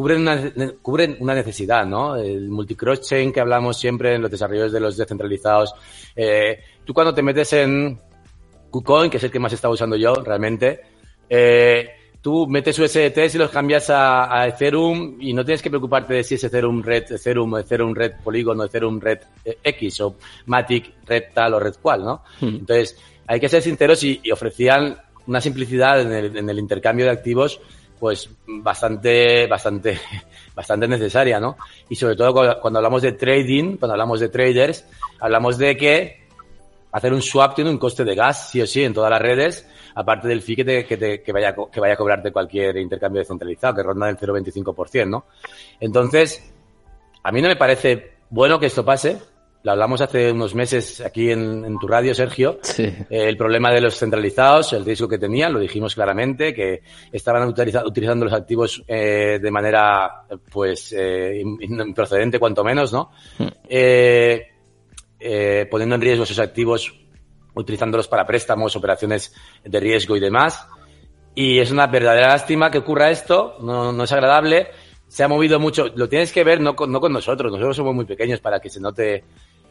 [0.00, 2.16] cubren una, cubren una necesidad, ¿no?
[2.16, 5.74] El multicross-chain que hablamos siempre en los desarrollos de los descentralizados.
[6.16, 8.00] Eh, tú cuando te metes en
[8.70, 10.80] KuCoin, que es el que más estaba usando yo realmente,
[11.28, 16.24] eh, tú metes USDT y los cambias a, Ethereum y no tienes que preocuparte de
[16.24, 21.24] si es Ethereum Red, Ethereum, Ethereum Red Polygon, Ethereum Red eh, X o Matic Red
[21.34, 22.24] tal o Red cual, ¿no?
[22.40, 22.56] Hmm.
[22.60, 27.12] Entonces, hay que ser sinceros y, ofrecían una simplicidad en el, en el, intercambio de
[27.12, 27.60] activos
[28.00, 30.00] pues bastante, bastante,
[30.54, 31.56] bastante necesaria, ¿no?
[31.88, 34.86] Y sobre todo cuando hablamos de trading, cuando hablamos de traders,
[35.20, 36.20] hablamos de que
[36.92, 39.68] hacer un swap tiene un coste de gas, sí o sí, en todas las redes,
[39.94, 43.76] aparte del fee que, te, que, te, vaya, que vaya a cobrarte cualquier intercambio descentralizado,
[43.76, 45.26] que ronda el 0,25%, ¿no?
[45.78, 46.52] Entonces,
[47.22, 49.18] a mí no me parece bueno que esto pase.
[49.62, 52.58] Lo hablamos hace unos meses aquí en, tu radio, Sergio.
[52.62, 52.84] Sí.
[52.84, 56.80] Eh, el problema de los centralizados, el riesgo que tenían, lo dijimos claramente, que
[57.12, 63.10] estaban utilizando los activos eh, de manera, pues, eh, improcedente, cuanto menos, ¿no?
[63.38, 63.48] Hmm.
[65.70, 66.94] Poniendo en riesgo esos activos,
[67.54, 70.66] utilizándolos para préstamos, operaciones de riesgo y demás.
[71.34, 74.68] Y es una verdadera lástima que ocurra esto, no, no es agradable.
[75.06, 77.94] Se ha movido mucho, lo tienes que ver no con, no con nosotros, nosotros somos
[77.94, 79.24] muy pequeños para que se note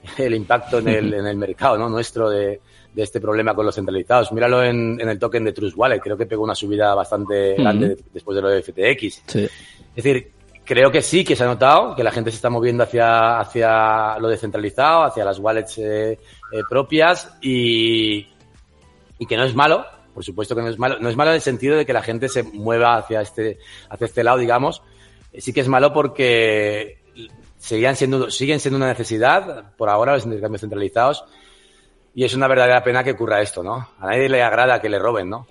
[0.18, 1.90] el impacto en el, en el mercado ¿no?
[1.90, 2.62] nuestro de,
[2.94, 4.32] de este problema con los centralizados.
[4.32, 7.98] Míralo en, en, el token de Trust Wallet, creo que pegó una subida bastante grande
[8.14, 9.36] después de lo de FTX.
[9.36, 10.32] Es decir,
[10.70, 14.20] Creo que sí, que se ha notado, que la gente se está moviendo hacia, hacia
[14.20, 18.28] lo descentralizado, hacia las wallets eh, eh, propias y,
[19.18, 19.84] y que no es malo,
[20.14, 22.04] por supuesto que no es malo, no es malo en el sentido de que la
[22.04, 23.58] gente se mueva hacia este,
[23.90, 24.84] hacia este lado, digamos.
[25.36, 26.99] Sí que es malo porque
[27.60, 31.26] seguían siendo, siguen siendo una necesidad, por ahora los intercambios centralizados,
[32.15, 33.89] y es una verdadera pena que ocurra esto, ¿no?
[34.00, 35.45] A nadie le agrada que le roben, ¿no?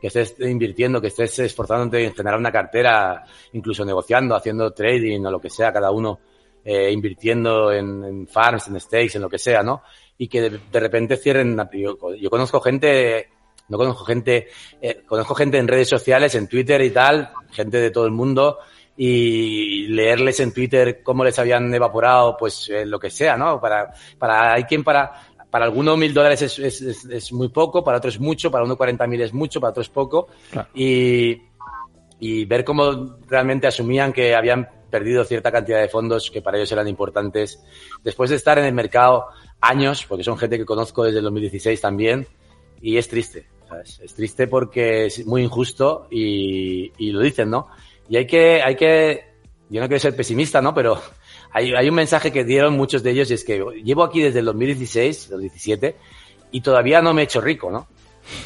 [0.00, 5.30] Que estés invirtiendo, que estés esforzándote en generar una cartera, incluso negociando, haciendo trading o
[5.30, 6.20] lo que sea, cada uno
[6.64, 9.82] eh, invirtiendo en, farms, en stakes, en lo que sea, ¿no?
[10.18, 11.56] Y que de, repente cierren.
[11.72, 13.30] Yo, yo, conozco gente,
[13.68, 14.48] No conozco gente,
[14.80, 18.58] eh, conozco gente en redes sociales, en Twitter y tal, gente de todo el mundo,
[18.96, 23.60] y leerles en Twitter cómo les habían evaporado, pues eh, lo que sea, ¿no?
[23.60, 25.12] Para, para, hay quien para,
[25.50, 28.76] para algunos mil dólares es, es, es, muy poco, para otros es mucho, para uno
[28.76, 30.28] cuarenta mil es mucho, para otros es poco.
[30.74, 31.42] Y,
[32.20, 36.70] y ver cómo realmente asumían que habían perdido cierta cantidad de fondos que para ellos
[36.70, 37.60] eran importantes.
[38.04, 39.26] Después de estar en el mercado
[39.60, 42.26] años, porque son gente que conozco desde el 2016 también,
[42.80, 43.48] y es triste.
[44.02, 47.68] Es triste porque es muy injusto y, y, lo dicen, ¿no?
[48.12, 49.24] Y hay que, hay que,
[49.70, 50.74] yo no quiero ser pesimista, ¿no?
[50.74, 51.00] Pero
[51.50, 54.40] hay, hay un mensaje que dieron muchos de ellos y es que llevo aquí desde
[54.40, 55.96] el 2016, 2017,
[56.50, 57.88] y todavía no me he hecho rico, ¿no?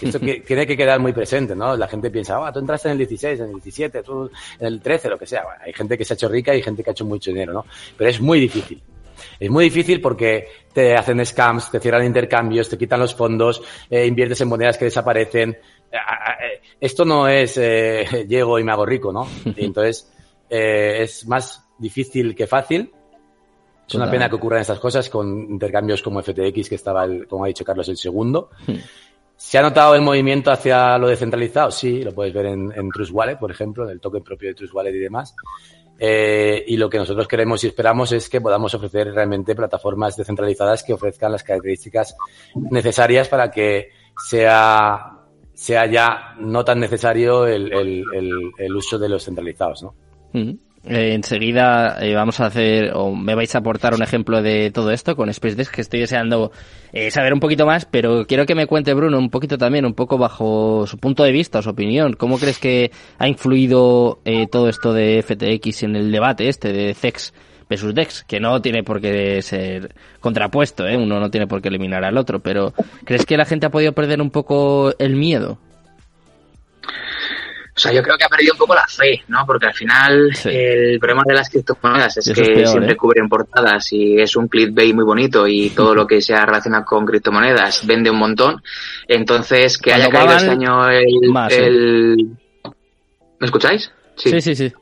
[0.01, 1.77] Esto que, tiene que quedar muy presente, ¿no?
[1.77, 4.81] La gente piensa, ah, tú entraste en el 16, en el 17, tú en el
[4.81, 5.43] 13, lo que sea.
[5.43, 7.53] Bueno, hay gente que se ha hecho rica y gente que ha hecho mucho dinero,
[7.53, 7.67] ¿no?
[7.97, 8.81] Pero es muy difícil.
[9.41, 14.07] Es muy difícil porque te hacen scams, te cierran intercambios, te quitan los fondos, eh,
[14.07, 15.59] inviertes en monedas que desaparecen.
[15.97, 19.27] Eh, esto no es eh, llego y me hago rico, ¿no?
[19.57, 20.13] Y entonces
[20.49, 22.93] eh, es más difícil que fácil.
[23.89, 27.45] Es una pena que ocurran estas cosas con intercambios como FTX, que estaba, el, como
[27.45, 28.51] ha dicho Carlos, el segundo.
[28.67, 28.75] Hmm.
[29.37, 31.71] ¿Se ha notado el movimiento hacia lo descentralizado?
[31.71, 34.55] Sí, lo puedes ver en, en Trust Wallet, por ejemplo, en el token propio de
[34.55, 35.37] Trust Wallet y demás.
[35.99, 40.83] Eh, y lo que nosotros queremos y esperamos es que podamos ofrecer realmente plataformas descentralizadas
[40.83, 42.17] que ofrezcan las características
[42.55, 43.91] necesarias para que
[44.29, 45.16] sea,
[45.57, 49.95] sea ya no tan necesario el, el, uso de los centralizados, ¿no?
[50.88, 54.92] Eh, enseguida eh, vamos a hacer, o me vais a aportar un ejemplo de todo
[54.92, 56.53] esto con SpaceDesk, que estoy deseando
[56.92, 59.95] eh, saber un poquito más, pero quiero que me cuente Bruno un poquito también, un
[59.95, 62.12] poco bajo su punto de vista, su opinión.
[62.12, 66.92] ¿Cómo crees que ha influido eh, todo esto de FTX en el debate este de
[66.92, 67.33] CEX
[67.69, 68.25] versus DEX?
[68.25, 70.97] Que no tiene por qué ser contrapuesto, ¿eh?
[70.97, 72.73] uno no tiene por qué eliminar al otro, pero
[73.05, 75.59] ¿crees que la gente ha podido perder un poco el miedo?
[77.77, 79.45] O sea, yo creo que ha perdido un poco la fe, ¿no?
[79.45, 80.49] Porque al final sí.
[80.51, 82.97] el problema de las criptomonedas es que es peor, siempre ¿eh?
[82.97, 87.05] cubren portadas y es un clickbait muy bonito y todo lo que sea relacionado con
[87.05, 88.63] criptomonedas vende un montón.
[89.07, 92.17] Entonces, que Cuando haya caído este año el, más, el...
[92.19, 92.71] ¿eh?
[93.41, 93.93] ¿Me escucháis?
[94.17, 94.55] Sí, sí, sí.
[94.55, 94.73] sí.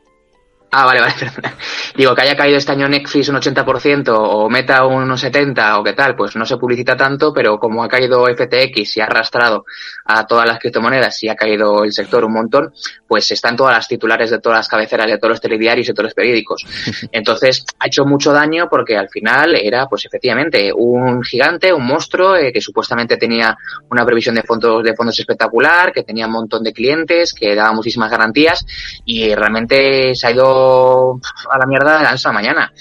[0.76, 1.14] Ah, vale, vale.
[1.96, 5.92] Digo, que haya caído este año Netflix un 80% o Meta un 70% o qué
[5.92, 9.66] tal, pues no se publicita tanto, pero como ha caído FTX y ha arrastrado
[10.04, 12.72] a todas las criptomonedas y ha caído el sector un montón,
[13.06, 15.94] pues están todas las titulares de todas las cabeceras de todos los telediarios y de
[15.94, 16.66] todos los periódicos.
[17.12, 22.34] Entonces, ha hecho mucho daño porque al final era, pues efectivamente, un gigante, un monstruo
[22.34, 23.56] eh, que supuestamente tenía
[23.90, 27.72] una previsión de fondos, de fondos espectacular, que tenía un montón de clientes, que daba
[27.72, 28.66] muchísimas garantías
[29.04, 30.63] y realmente se ha ido
[31.50, 32.72] a la mierda de la mañana.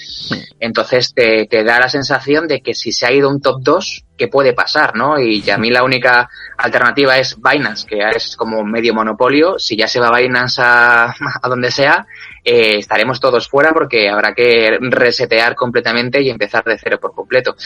[0.60, 4.04] Entonces te, te, da la sensación de que si se ha ido un top 2,
[4.16, 4.94] ¿qué puede pasar?
[4.96, 5.18] ¿no?
[5.18, 9.58] Y a mí la única alternativa es Binance, que es como medio monopolio.
[9.58, 12.06] Si ya se va Binance a, a donde sea,
[12.44, 17.56] eh, estaremos todos fuera porque habrá que resetear completamente y empezar de cero por completo.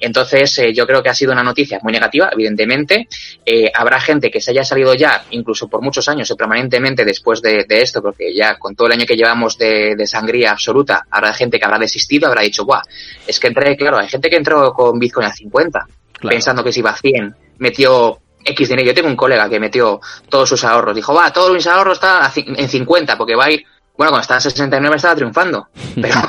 [0.00, 3.08] Entonces, eh, yo creo que ha sido una noticia muy negativa, evidentemente.
[3.46, 7.40] Eh, habrá gente que se haya salido ya, incluso por muchos años o permanentemente después
[7.40, 11.06] de, de esto, porque ya con todo el año que llevamos de, de, sangría absoluta,
[11.10, 12.82] habrá gente que habrá desistido, habrá dicho, guau,
[13.26, 15.86] es que entré, claro, hay gente que entró con Bitcoin a 50,
[16.18, 16.34] claro.
[16.34, 18.86] pensando que si iba a 100, metió X dinero.
[18.86, 20.94] Yo tengo un colega que metió todos sus ahorros.
[20.94, 23.64] Dijo, va, todos mis ahorros están en 50 porque va a ir
[23.96, 25.68] bueno, cuando estaba en 69 estaba triunfando,
[26.00, 26.20] pero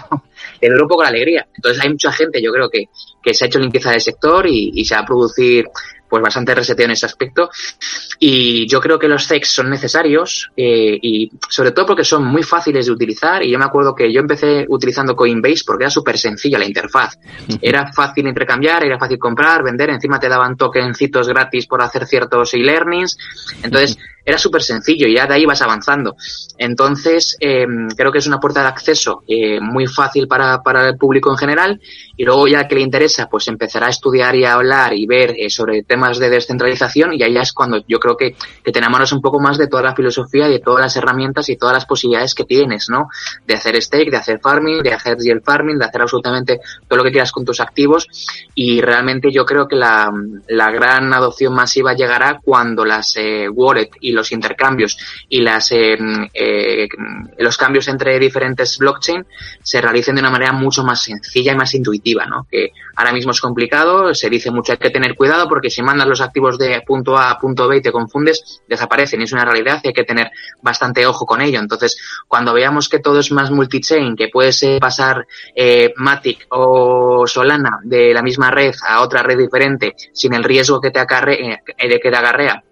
[0.62, 1.48] le duró un poco la alegría.
[1.54, 2.86] Entonces hay mucha gente, yo creo que,
[3.22, 5.66] que se ha hecho limpieza del sector y, y se va a producir
[6.10, 7.50] pues bastante reseteo en ese aspecto.
[8.20, 12.44] Y yo creo que los CEX son necesarios eh, y sobre todo porque son muy
[12.44, 13.44] fáciles de utilizar.
[13.44, 17.18] Y yo me acuerdo que yo empecé utilizando Coinbase porque era súper sencilla la interfaz.
[17.62, 19.90] Era fácil intercambiar, era fácil comprar, vender.
[19.90, 23.18] Encima te daban tokencitos gratis por hacer ciertos e-learnings.
[23.64, 26.18] Entonces era súper sencillo y ya de ahí vas avanzando.
[26.58, 30.98] Entonces eh, creo que es una puerta de acceso eh, muy fácil para, para el
[30.98, 31.82] público en general.
[32.18, 35.34] Y luego ya que le interesa, pues empezará a estudiar y a hablar y ver
[35.38, 38.80] eh, sobre temas de descentralización y ahí ya es cuando yo creo que, que te
[38.80, 41.76] enamoras un poco más de toda la filosofía y de todas las herramientas y todas
[41.76, 43.08] las posibilidades que tienes, ¿no?
[43.46, 47.04] De hacer stake, de hacer farming, de hacer yield farming, de hacer absolutamente todo lo
[47.06, 48.10] que quieras con tus activos
[48.54, 50.12] y realmente yo creo que la,
[50.50, 54.98] la gran adopción masiva llegará cuando las eh, wallet y los intercambios
[55.30, 55.98] y las eh,
[56.34, 56.88] eh,
[57.38, 59.26] los cambios entre diferentes blockchain
[59.64, 62.46] se realicen de una manera mucho más sencilla y más intuitiva, ¿no?
[62.52, 66.08] Que ahora mismo es complicado, se dice mucho hay que tener cuidado porque si mandas
[66.08, 69.22] los activos de punto A a punto B y te confundes, desaparecen.
[69.22, 71.60] Y es una realidad y hay que tener bastante ojo con ello.
[71.60, 75.26] Entonces, cuando veamos que todo es más multichain, que puedes eh, pasar
[75.96, 80.92] Matic o Solana de la misma red a otra red diferente sin el riesgo que
[80.92, 81.60] te, acarre, eh,
[82.02, 82.64] que te agarrea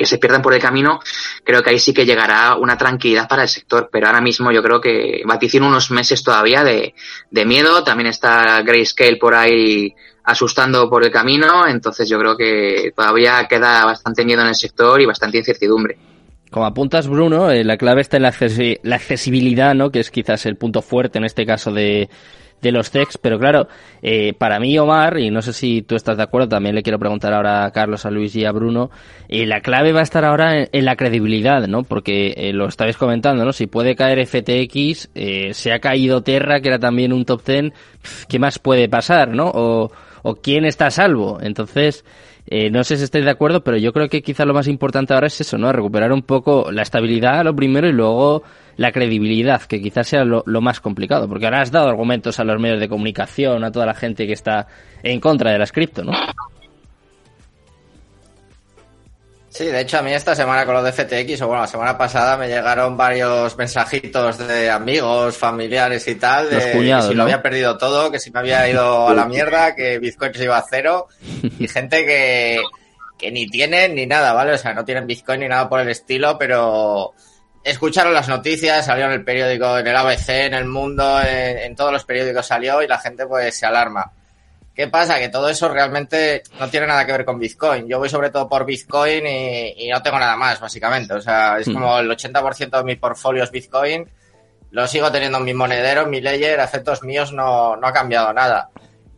[0.00, 0.98] que se pierdan por el camino,
[1.44, 3.90] creo que ahí sí que llegará una tranquilidad para el sector.
[3.92, 6.94] Pero ahora mismo yo creo que vaticino unos meses todavía de,
[7.30, 7.84] de miedo.
[7.84, 11.66] También está Grayscale por ahí asustando por el camino.
[11.66, 15.98] Entonces yo creo que todavía queda bastante miedo en el sector y bastante incertidumbre.
[16.50, 18.34] Como apuntas, Bruno, eh, la clave está en la,
[18.82, 19.90] la, accesibilidad, ¿no?
[19.90, 22.08] Que es quizás el punto fuerte en este caso de,
[22.60, 23.68] de los techs, pero claro,
[24.02, 26.98] eh, para mí Omar, y no sé si tú estás de acuerdo, también le quiero
[26.98, 28.90] preguntar ahora a Carlos, a Luis y a Bruno,
[29.28, 31.82] eh, la clave va a estar ahora en, la credibilidad, ¿no?
[31.82, 33.52] Porque eh, lo estáis comentando, ¿no?
[33.52, 37.72] Si puede caer FTX, eh, se ha caído Terra, que era también un top 10,
[38.28, 39.50] ¿qué más puede pasar, no?
[39.54, 39.92] O,
[40.22, 41.38] o quién está a salvo.
[41.40, 42.04] Entonces,
[42.46, 45.14] eh, no sé si estáis de acuerdo, pero yo creo que quizá lo más importante
[45.14, 45.72] ahora es eso, ¿no?
[45.72, 48.42] Recuperar un poco la estabilidad, lo primero, y luego
[48.76, 52.60] la credibilidad, que quizás sea lo, más complicado, porque ahora has dado argumentos a los
[52.60, 54.66] medios de comunicación, a toda la gente que está
[55.02, 56.12] en contra de las cripto, ¿no?
[59.50, 61.98] Sí, de hecho a mí esta semana con lo de FTX, o bueno, la semana
[61.98, 67.42] pasada me llegaron varios mensajitos de amigos, familiares y tal, de que si lo había
[67.42, 70.64] perdido todo, que si me había ido a la mierda, que Bitcoin se iba a
[70.70, 71.08] cero,
[71.58, 72.60] y gente que,
[73.18, 74.52] que ni tienen ni nada, ¿vale?
[74.52, 77.12] O sea, no tienen Bitcoin ni nada por el estilo, pero
[77.64, 81.76] escucharon las noticias, salió en el periódico, en el ABC, en el Mundo, en, en
[81.76, 84.12] todos los periódicos salió y la gente pues se alarma.
[84.74, 85.18] ¿Qué pasa?
[85.18, 87.86] Que todo eso realmente no tiene nada que ver con Bitcoin.
[87.86, 91.12] Yo voy sobre todo por Bitcoin y, no tengo nada más, básicamente.
[91.12, 91.74] O sea, es hmm.
[91.74, 94.08] como el 80% de mi portfolio es Bitcoin.
[94.70, 98.32] Lo sigo teniendo en mi monedero, en mi ledger, efectos míos no, no ha cambiado
[98.32, 98.70] nada.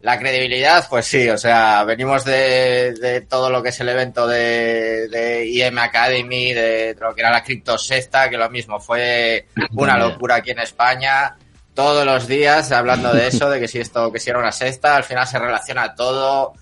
[0.02, 4.26] La credibilidad, pues sí, o sea, venimos de, de todo lo que es el evento
[4.26, 9.46] de, de IM Academy, de, lo que era la cripto sexta, que lo mismo fue
[9.74, 11.36] una locura aquí en España
[11.72, 14.96] todos los días hablando de eso, de que si esto, que si era una sexta,
[14.96, 16.52] al final se relaciona todo.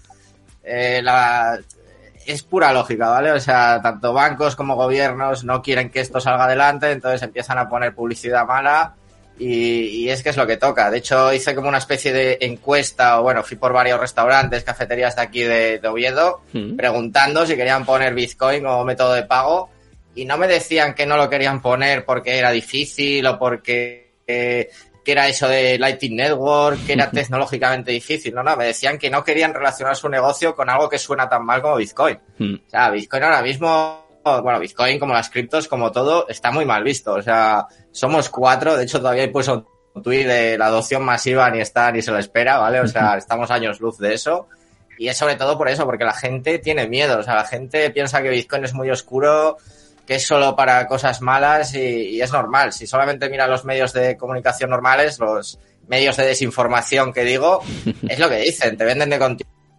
[0.62, 1.58] Eh, la,
[2.26, 3.32] es pura lógica, ¿vale?
[3.32, 7.68] O sea, tanto bancos como gobiernos no quieren que esto salga adelante, entonces empiezan a
[7.68, 8.96] poner publicidad mala
[9.40, 10.90] y, es que es lo que toca.
[10.90, 15.16] De hecho, hice como una especie de encuesta, o bueno, fui por varios restaurantes, cafeterías
[15.16, 16.76] de aquí de, Oviedo, mm.
[16.76, 19.70] preguntando si querían poner Bitcoin como método de pago
[20.14, 24.68] y no me decían que no lo querían poner porque era difícil o porque eh,
[25.04, 28.34] que era eso de Lightning Network, que era tecnológicamente difícil.
[28.34, 31.44] No, no, me decían que no querían relacionar su negocio con algo que suena tan
[31.44, 32.18] mal como Bitcoin.
[32.38, 32.54] Hmm.
[32.66, 36.82] O sea, Bitcoin ahora mismo, bueno, Bitcoin como las criptos, como todo, está muy mal
[36.82, 37.14] visto.
[37.14, 41.50] O sea, somos cuatro, de hecho todavía he puesto un tweet de la adopción masiva
[41.50, 42.80] ni está ni se lo espera, ¿vale?
[42.80, 44.48] O sea, estamos años luz de eso.
[44.98, 47.18] Y es sobre todo por eso, porque la gente tiene miedo.
[47.18, 49.56] O sea, la gente piensa que Bitcoin es muy oscuro,
[50.06, 52.72] que es solo para cosas malas y, es normal.
[52.72, 57.62] Si solamente mira los medios de comunicación normales, los medios de desinformación que digo,
[58.08, 59.18] es lo que dicen, te venden de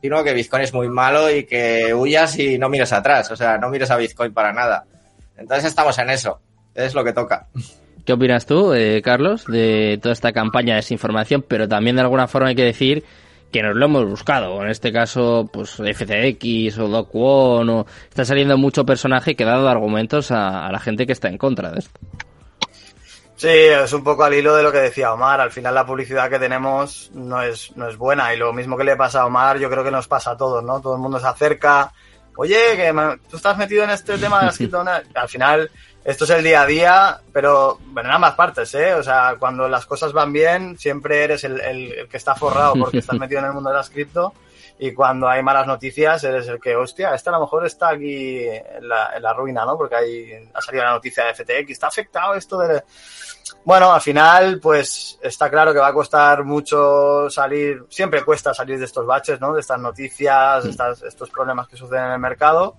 [0.02, 3.60] continuo que Bitcoin es muy malo y que huyas y no mires atrás, o sea,
[3.60, 4.84] no mires a Bitcoin para nada.
[5.38, 6.40] Entonces estamos en eso,
[6.74, 7.46] es lo que toca.
[8.04, 11.46] ¿Qué opinas tú, eh, Carlos, de toda esta campaña de desinformación?
[11.48, 13.04] Pero también de alguna forma hay que decir
[13.52, 14.60] que nos lo hemos buscado.
[14.64, 19.48] En este caso, pues FCX o Doc One, o está saliendo mucho personaje que ha
[19.48, 22.00] dado argumentos a, la gente que está en contra de esto.
[23.42, 25.42] Sí, es un poco al hilo de lo que decía Omar.
[25.42, 28.84] Al final la publicidad que tenemos no es, no es buena y lo mismo que
[28.84, 30.80] le pasa a Omar yo creo que nos pasa a todos, ¿no?
[30.80, 31.92] Todo el mundo se acerca,
[32.36, 32.94] oye, que
[33.28, 35.06] tú estás metido en este tema de las criptomonedas.
[35.16, 35.72] Al final
[36.06, 38.94] esto es el día a día, pero bueno, en ambas partes, ¿eh?
[38.94, 43.00] O sea, cuando las cosas van bien, siempre eres el, el, que está forrado porque
[43.00, 44.36] estás metido en el mundo de las cripto.
[44.78, 48.48] Y cuando hay malas noticias, eres el que, hostia, esta a lo mejor está aquí
[48.48, 49.78] en la, en la ruina, ¿no?
[49.78, 52.84] Porque ahí ha salido la noticia de FTX, está afectado esto de...
[53.64, 58.80] Bueno, al final, pues está claro que va a costar mucho salir, siempre cuesta salir
[58.80, 59.54] de estos baches, ¿no?
[59.54, 62.78] De estas noticias, de estas, estos problemas que suceden en el mercado.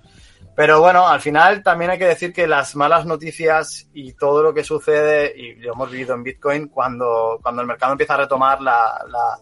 [0.54, 4.52] Pero bueno, al final también hay que decir que las malas noticias y todo lo
[4.52, 8.60] que sucede, y lo hemos vivido en Bitcoin, cuando, cuando el mercado empieza a retomar
[8.60, 9.38] la, la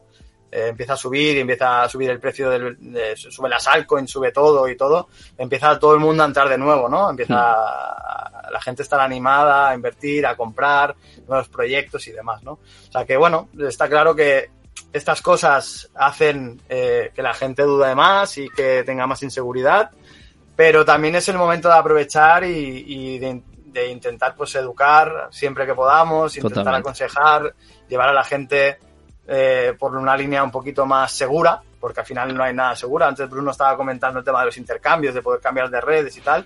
[0.50, 4.10] eh, empieza a subir y empieza a subir el precio del, de, sube las altcoins,
[4.10, 7.10] sube todo y todo, empieza todo el mundo a entrar de nuevo, ¿no?
[7.10, 8.52] Empieza hmm.
[8.52, 10.94] la gente estar animada a invertir, a comprar
[11.28, 12.52] nuevos proyectos y demás, ¿no?
[12.52, 14.50] O sea que bueno, está claro que
[14.92, 19.90] estas cosas hacen eh, que la gente dude más y que tenga más inseguridad
[20.60, 26.36] pero también es el momento de aprovechar y, de, intentar pues educar siempre que podamos,
[26.36, 27.54] intentar aconsejar,
[27.88, 28.78] llevar a la gente
[29.32, 33.06] eh, por una línea un poquito más segura, porque al final no hay nada segura.
[33.06, 36.20] Antes Bruno estaba comentando el tema de los intercambios, de poder cambiar de redes y
[36.20, 36.44] tal.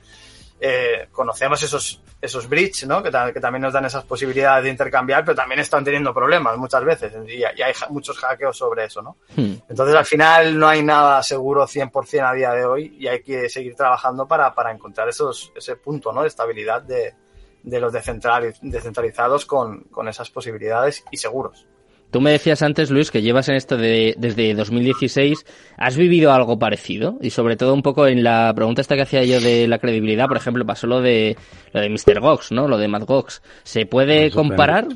[0.60, 3.02] eh, conocemos esos, esos bridge, ¿no?
[3.02, 6.84] Que, que, también nos dan esas posibilidades de intercambiar, pero también están teniendo problemas muchas
[6.84, 9.16] veces y, y hay muchos hackeos sobre eso, ¿no?
[9.34, 9.54] Hmm.
[9.68, 13.48] Entonces, al final no hay nada seguro 100% a día de hoy y hay que
[13.48, 16.20] seguir trabajando para, para encontrar esos, ese punto, ¿no?
[16.20, 17.14] De estabilidad de,
[17.62, 21.66] de los descentralizados con, con esas posibilidades y seguros.
[22.14, 25.44] Tú me decías antes, Luis, que llevas en esto de, desde 2016.
[25.76, 27.18] ¿Has vivido algo parecido?
[27.20, 30.28] Y sobre todo un poco en la pregunta esta que hacía yo de la credibilidad,
[30.28, 31.36] por ejemplo, pasó lo de
[31.72, 32.20] lo de Mr.
[32.20, 32.68] Gox, ¿no?
[32.68, 33.42] Lo de Matt Gox.
[33.64, 34.86] ¿Se puede comparar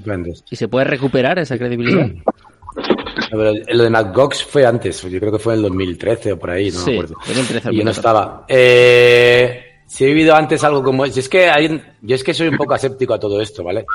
[0.49, 2.09] y se puede recuperar esa credibilidad?
[3.33, 6.51] lo de Matt Gox fue antes, yo creo que fue en el 2013 o por
[6.51, 7.17] ahí, no me acuerdo.
[7.27, 8.45] 2013, y yo no estaba.
[8.47, 12.49] Eh, si he vivido antes algo como es, es que hay, yo es que soy
[12.49, 13.87] un poco aséptico a todo esto, ¿vale?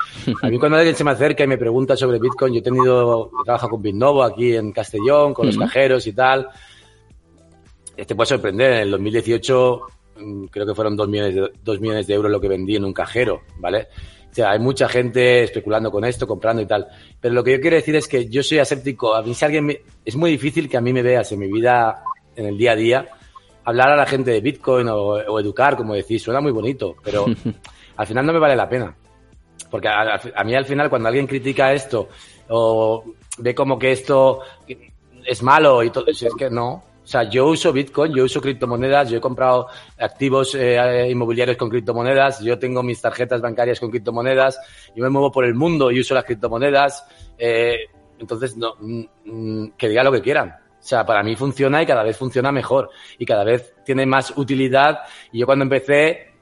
[0.41, 3.29] A mí cuando alguien se me acerca y me pregunta sobre Bitcoin, yo he tenido,
[3.39, 6.49] he trabajado con Bitnovo aquí en Castellón, con los cajeros y tal.
[7.95, 9.81] Te puede sorprender, en el 2018
[10.17, 12.85] mm, creo que fueron dos millones, de, dos millones de euros lo que vendí en
[12.85, 13.87] un cajero, ¿vale?
[14.31, 16.87] O sea, hay mucha gente especulando con esto, comprando y tal.
[17.21, 19.13] Pero lo que yo quiero decir es que yo soy aséptico.
[19.13, 22.01] A mí si alguien es muy difícil que a mí me veas en mi vida,
[22.35, 23.09] en el día a día,
[23.65, 27.25] hablar a la gente de Bitcoin o, educar, como decís, suena muy bonito, pero
[27.97, 28.95] al final no me vale la pena.
[29.69, 32.09] Porque a, mí al final cuando alguien critica esto
[32.49, 33.03] o
[33.39, 34.41] ve como que esto
[35.25, 36.83] es malo y todo, es que no.
[37.03, 39.67] O sea, yo uso Bitcoin, yo uso criptomonedas, yo he comprado
[39.99, 44.57] activos eh, inmobiliarios con criptomonedas, yo tengo mis tarjetas bancarias con criptomonedas,
[44.95, 47.05] yo me muevo por el mundo y uso las criptomonedas.
[47.37, 47.87] Eh,
[48.19, 50.55] entonces, no, mm, mm, que diga lo que quieran.
[50.83, 54.33] O sea, para mí funciona y cada vez funciona mejor y cada vez tiene más
[54.35, 54.99] utilidad.
[55.31, 56.33] Y yo cuando empecé,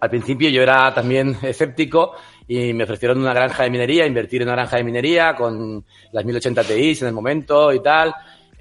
[0.00, 2.14] al principio yo era también escéptico
[2.48, 6.24] y me ofrecieron una granja de minería, invertir en una granja de minería con las
[6.24, 8.14] 1080 Ti en el momento y tal.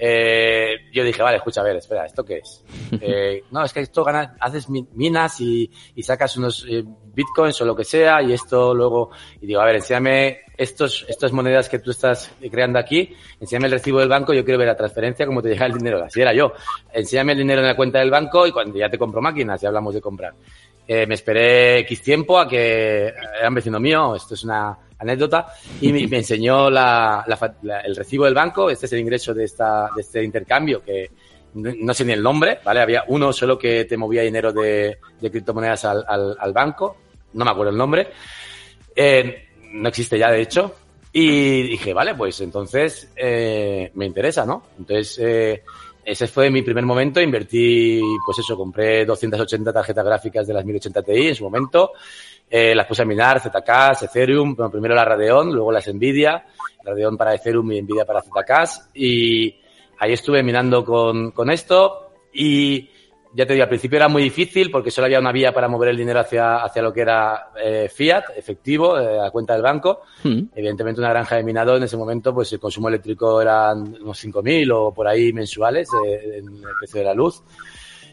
[0.04, 2.64] Eh, yo dije, vale, escucha, a ver, espera, ¿esto qué es?
[3.04, 6.84] Eh, no, es que esto ganas, haces minas y, y sacas unos eh,
[7.14, 11.32] bitcoins o lo que sea y esto luego, y digo, a ver, enséñame estos, estas
[11.32, 14.76] monedas que tú estás creando aquí, enséñame el recibo del banco, yo quiero ver la
[14.76, 16.54] transferencia, cómo te llega el dinero, así era yo.
[16.92, 19.70] Enséñame el dinero en la cuenta del banco y cuando ya te compro máquinas, ya
[19.70, 20.34] hablamos de comprar.
[20.88, 25.48] Eh, me esperé X tiempo a que era un vecino mío, esto es una anécdota,
[25.80, 27.26] y me, enseñó la,
[27.84, 31.10] el recibo del banco, este es el ingreso de, este intercambio, que
[31.56, 32.82] no, sé ni el nombre, ¿vale?
[32.82, 36.98] Había uno solo que te movía dinero de, de criptomonedas al, banco,
[37.34, 38.10] no me acuerdo el nombre,
[38.96, 40.76] eh, no existe ya de hecho,
[41.14, 44.68] y dije, vale, pues entonces eh, me interesa, ¿no?
[44.80, 45.64] Entonces, eh,
[46.04, 51.02] ese fue mi primer momento, invertí, pues eso, compré 280 tarjetas gráficas de las 1080
[51.02, 51.92] Ti en su momento,
[52.50, 56.46] eh, las puse a minar, ZK, Ethereum, primero la Radeon, luego las Nvidia,
[56.84, 59.56] Radeon para Ethereum y Nvidia para ZK, y
[60.00, 62.90] ahí estuve minando con, con esto, y
[63.34, 65.90] ya te digo, al principio era muy difícil porque solo había una vía para mover
[65.90, 70.02] el dinero hacia, hacia lo que era eh, fiat, efectivo, eh, a cuenta del banco.
[70.24, 70.44] Hmm.
[70.54, 74.72] Evidentemente una granja de minado en ese momento, pues el consumo eléctrico eran unos 5.000
[74.74, 77.42] o por ahí mensuales eh, en el precio de la luz.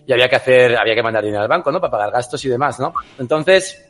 [0.06, 1.80] Y había que hacer, había que mandar dinero al banco, ¿no?
[1.80, 2.94] Para pagar gastos y demás, ¿no?
[3.18, 3.88] Entonces,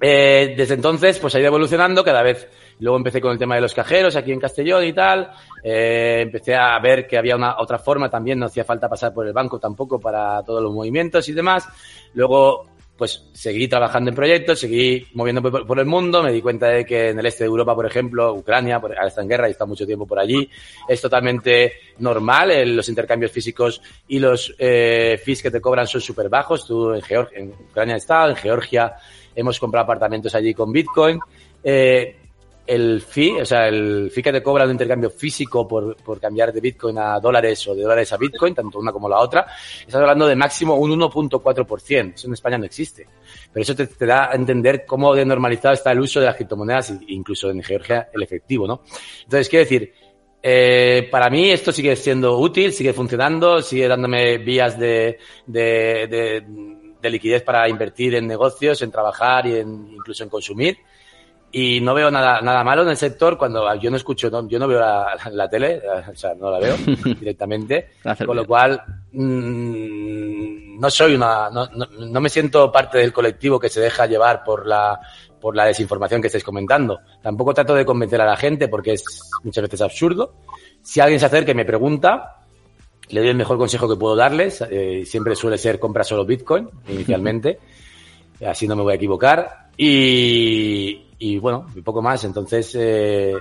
[0.00, 2.48] eh, desde entonces, pues ha ido evolucionando cada vez
[2.80, 5.30] Luego empecé con el tema de los cajeros aquí en Castellón y tal.
[5.62, 9.26] Eh, empecé a ver que había una otra forma también, no hacía falta pasar por
[9.26, 11.68] el banco tampoco para todos los movimientos y demás.
[12.14, 12.66] Luego,
[12.98, 16.20] pues seguí trabajando en proyectos, seguí moviendo por, el mundo.
[16.22, 19.22] Me di cuenta de que en el este de Europa, por ejemplo, Ucrania, por, está
[19.22, 20.50] en guerra y está mucho tiempo por allí,
[20.88, 22.50] es totalmente normal.
[22.50, 26.66] Eh, los intercambios físicos y los eh, fees que te cobran son súper bajos.
[26.66, 28.94] Tú en, Georgia, en Ucrania estado, en Georgia
[29.34, 31.20] hemos comprado apartamentos allí con Bitcoin.
[31.62, 32.17] Eh,
[32.68, 36.52] el fee, o sea, el fee que te cobra un intercambio físico por, por cambiar
[36.52, 39.46] de Bitcoin a dólares o de dólares a Bitcoin, tanto una como la otra,
[39.80, 42.14] estás hablando de máximo un 1.4%.
[42.14, 43.06] Eso en España no existe.
[43.50, 46.92] Pero eso te, da a entender cómo de normalizado está el uso de las criptomonedas,
[47.08, 48.82] incluso en Georgia el efectivo, ¿no?
[49.22, 49.94] Entonces, quiero decir,
[50.42, 56.44] eh, para mí esto sigue siendo útil, sigue funcionando, sigue dándome vías de, de, de,
[57.00, 60.76] de liquidez para invertir en negocios, en trabajar y en, incluso en consumir
[61.50, 64.68] y no veo nada, nada malo en el sector cuando yo no escucho, yo no
[64.68, 65.80] veo la, tele,
[66.12, 66.76] o sea, no la veo
[67.18, 67.90] directamente,
[68.24, 68.82] con lo cual
[69.12, 74.44] mm, no soy una, no, no, me siento parte del colectivo que se deja llevar
[74.44, 75.00] por la,
[75.40, 77.00] por la desinformación que estáis comentando.
[77.22, 79.04] Tampoco trato de convencer a la gente porque es
[79.42, 80.34] muchas veces absurdo.
[80.82, 82.36] Si alguien se acerca y me pregunta,
[83.08, 84.62] le doy el mejor consejo que puedo darles.
[84.70, 87.58] Eh, siempre suele ser compra solo Bitcoin inicialmente.
[88.46, 89.68] Así no me voy a equivocar.
[89.76, 92.24] Y, y bueno, y poco más.
[92.24, 93.34] Entonces, eh,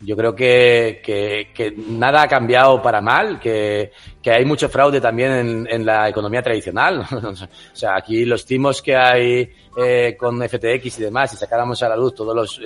[0.00, 3.90] Yo creo que, que, nada ha cambiado para mal, que,
[4.22, 7.00] que hay mucho fraude también en, en la economía tradicional.
[7.10, 11.88] o sea, aquí los timos que hay eh, con FTX y demás, si sacáramos a
[11.88, 12.60] la luz todos los,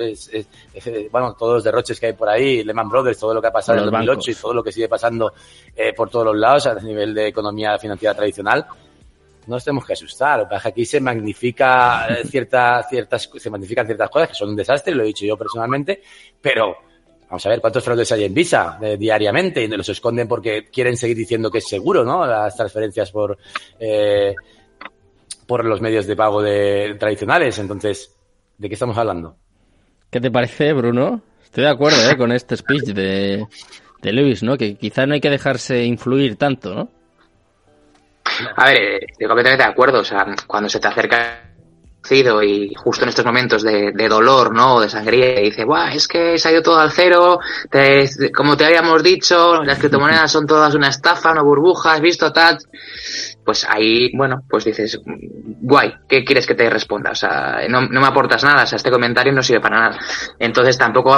[1.10, 3.78] bueno, todos los derroches que hay por ahí, Lehman Brothers, todo lo que ha pasado
[3.78, 5.32] en el 2008 y todo lo que sigue pasando
[5.76, 8.66] eh, por todos los lados a nivel de economía financiera tradicional,
[9.46, 10.48] no nos tenemos que asustar.
[10.64, 15.02] Aquí se magnifica eh, cierta, ciertas, se magnifican ciertas cosas que son un desastre, lo
[15.02, 16.02] he dicho yo personalmente,
[16.40, 16.76] pero
[17.32, 20.98] Vamos a ver cuántos fraudes hay en Visa eh, diariamente y los esconden porque quieren
[20.98, 22.26] seguir diciendo que es seguro, ¿no?
[22.26, 23.38] Las transferencias por,
[23.80, 24.34] eh,
[25.46, 27.58] por los medios de pago de, tradicionales.
[27.58, 28.14] Entonces,
[28.58, 29.34] ¿de qué estamos hablando?
[30.10, 31.22] ¿Qué te parece, Bruno?
[31.42, 32.18] Estoy de acuerdo ¿eh?
[32.18, 33.46] con este speech de,
[34.02, 34.58] de Lewis, ¿no?
[34.58, 36.90] Que quizá no hay que dejarse influir tanto, ¿no?
[38.56, 40.00] A ver, eh, estoy completamente de acuerdo.
[40.00, 41.52] O sea, cuando se te acerca
[42.10, 44.74] y justo en estos momentos de, dolor, ¿no?
[44.74, 47.38] O de sangría, y dice, Buah, es que se ha ido todo al cero,
[48.34, 52.58] como te habíamos dicho, las criptomonedas son todas una estafa, una burbuja, has visto tal.
[53.44, 57.10] Pues ahí, bueno, pues dices, guay, ¿qué quieres que te responda?
[57.10, 59.98] O sea, no, no me aportas nada, o sea, este comentario no sirve para nada.
[60.38, 61.12] Entonces tampoco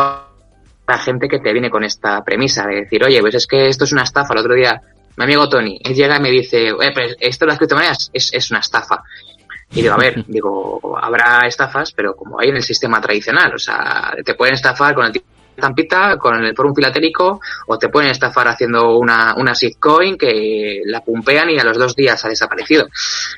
[0.87, 3.85] la gente que te viene con esta premisa de decir, oye, pues es que esto
[3.85, 4.35] es una estafa.
[4.35, 4.81] El otro día,
[5.17, 8.33] mi amigo Tony, él llega y me dice, eh, pues esto de las criptomonedas es,
[8.33, 9.03] es una estafa.
[9.73, 13.59] Y digo, a ver, digo, habrá estafas, pero como hay en el sistema tradicional, o
[13.59, 15.27] sea, te pueden estafar con el tipo
[15.57, 20.83] estampita con el, por un filatélico o te pueden estafar haciendo una, una shitcoin que
[20.87, 22.87] la pumpean y a los dos días ha desaparecido.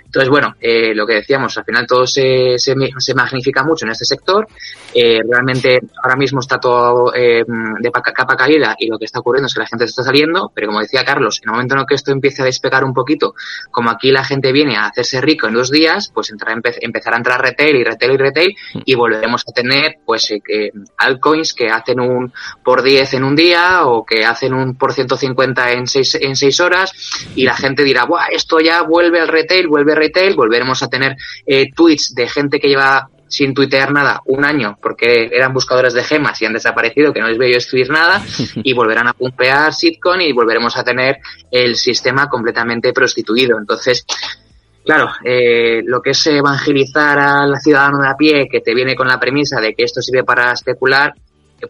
[0.04, 3.92] Entonces, bueno, eh, lo que decíamos, al final todo se, se, se magnifica mucho en
[3.92, 4.46] este sector.
[4.94, 7.44] Eh, realmente ahora mismo está todo eh,
[7.80, 10.50] de capa caída y lo que está ocurriendo es que la gente se está saliendo,
[10.54, 13.34] pero como decía Carlos, en el momento en que esto empiece a despegar un poquito,
[13.70, 17.18] como aquí la gente viene a hacerse rico en dos días, pues entrará, empezará a
[17.18, 22.00] entrar retail y retail y retail y volveremos a tener pues eh, altcoins que hacen
[22.00, 22.32] un un
[22.64, 26.60] por 10 en un día o que hacen un por 150 en 6, en seis
[26.60, 26.92] horas
[27.34, 30.88] y la gente dirá, Buah, esto ya vuelve al retail, vuelve al retail, volveremos a
[30.88, 35.94] tener eh, tweets de gente que lleva sin tuitear nada un año porque eran buscadores
[35.94, 38.22] de gemas y han desaparecido, que no les veo escribir nada,
[38.54, 41.18] y volverán a pumpear sitcom y volveremos a tener
[41.50, 43.58] el sistema completamente prostituido.
[43.58, 44.06] Entonces,
[44.86, 49.08] Claro, eh, lo que es evangelizar al ciudadano de a pie que te viene con
[49.08, 51.12] la premisa de que esto sirve para especular,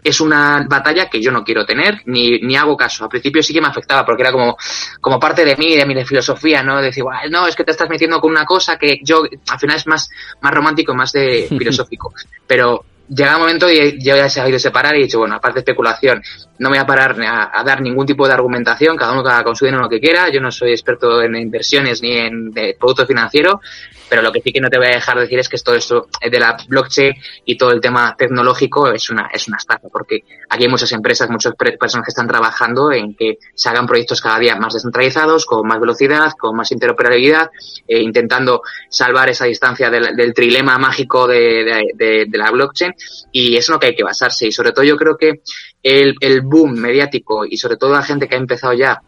[0.03, 3.05] es una batalla que yo no quiero tener ni, ni hago caso.
[3.05, 4.57] Al principio sí que me afectaba porque era como,
[5.01, 6.81] como parte de mí, de mi filosofía, ¿no?
[6.81, 9.87] Decir, no, es que te estás metiendo con una cosa que yo, al final es
[9.87, 10.09] más,
[10.41, 12.13] más romántico, más de filosófico.
[12.47, 15.37] Pero llega un momento y yo ya se ha ido separar y he dicho, bueno,
[15.37, 16.23] aparte de especulación,
[16.59, 19.55] no me voy a parar a, dar ningún tipo de argumentación, cada uno que con
[19.55, 23.61] su dinero lo que quiera, yo no soy experto en inversiones ni en producto financiero,
[24.09, 26.09] pero lo que sí que no te voy a dejar decir es que todo esto
[26.21, 30.65] de la blockchain y todo el tema tecnológico es una, es una estafa, porque aquí
[30.65, 34.57] hay muchas empresas, muchas personas que están trabajando en que se hagan proyectos cada día
[34.57, 37.51] más descentralizados, con más velocidad, con más interoperabilidad,
[37.89, 42.93] eh, intentando salvar esa distancia del, trilema mágico de, de, de, la blockchain,
[43.33, 44.47] y es lo que hay que basarse.
[44.47, 45.41] Y sobre todo yo creo que
[45.83, 49.01] el, el boom mediático y sobre todo la gente que ha empezado ya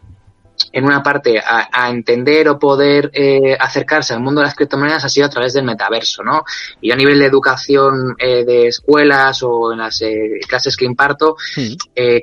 [0.71, 5.09] en una parte a, entender o poder eh, acercarse al mundo de las criptomonedas ha
[5.09, 6.43] sido a través del metaverso, ¿no?
[6.81, 11.35] Y a nivel de educación eh, de escuelas o en las eh, clases que imparto,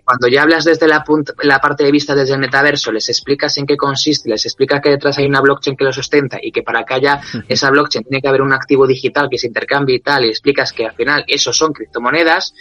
[0.04, 1.04] cuando ya hablas desde la,
[1.42, 4.90] la parte de vista desde el metaverso, les explicas en qué consiste, les explicas que
[4.90, 8.22] detrás hay una blockchain que lo sustenta y que para que haya esa blockchain tiene
[8.22, 11.24] que haber un activo digital que se intercambie y tal, y explicas que al final
[11.26, 12.54] eso son criptomonedas,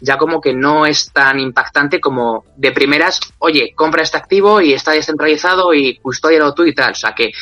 [0.00, 4.72] ya como que no es tan impactante como de primeras, oye, compra este activo y
[4.72, 6.92] está descentralizado y custódialo tú y tal.
[6.92, 7.32] O sea que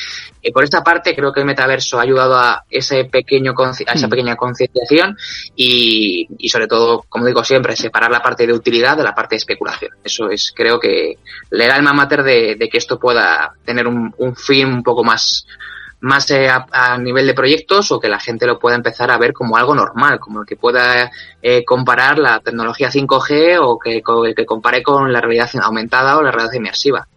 [0.43, 4.07] eh, por esta parte creo que el metaverso ha ayudado a ese pequeño a esa
[4.07, 4.11] mm.
[4.11, 5.17] pequeña concienciación
[5.57, 9.35] y, y sobre todo, como digo siempre, separar la parte de utilidad de la parte
[9.35, 9.93] de especulación.
[10.03, 11.19] Eso es, creo que
[11.51, 15.05] le da alma mater de, de que esto pueda tener un, un fin un poco
[15.05, 15.47] más
[16.01, 19.33] más eh, a, nivel de proyectos o que la gente lo pueda empezar a ver
[19.33, 21.11] como algo normal, como el que pueda
[21.43, 26.23] eh, comparar la tecnología 5G o que, el que compare con la realidad aumentada o
[26.23, 27.09] la realidad inmersiva.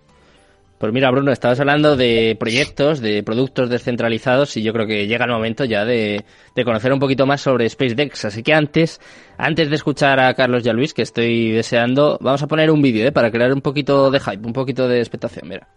[0.82, 5.26] Pues mira, Bruno, estabas hablando de proyectos, de productos descentralizados y yo creo que llega
[5.26, 6.26] el momento ya de,
[6.56, 8.26] de conocer un poquito más sobre SpaceX.
[8.26, 9.00] Así que antes,
[9.38, 12.82] antes de escuchar a Carlos y a Luis, que estoy deseando, vamos a poner un
[12.82, 13.12] vídeo ¿eh?
[13.12, 15.48] para crear un poquito de hype, un poquito de expectación.
[15.50, 15.68] Mira.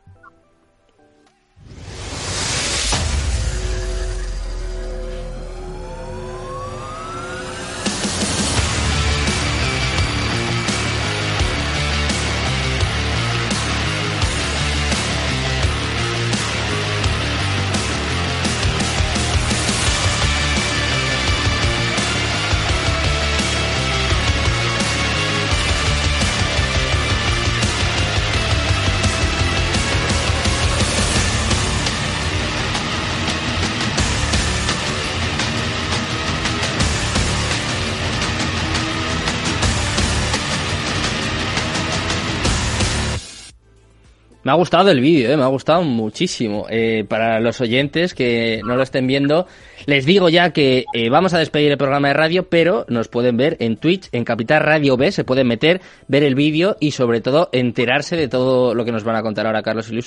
[44.45, 45.39] Me ha gustado el vídeo, ¿eh?
[45.39, 46.67] me ha gustado muchísimo.
[46.69, 49.47] Eh, para los oyentes que no lo estén viendo,
[49.87, 53.39] les digo ya que eh, vamos a despedir el programa de radio, pero nos pueden
[53.39, 57.23] ver en Twitch, en Capital Radio B, se pueden meter, ver el vídeo y sobre
[57.23, 60.03] todo enterarse de todo lo que nos van a contar ahora Carlos y Luis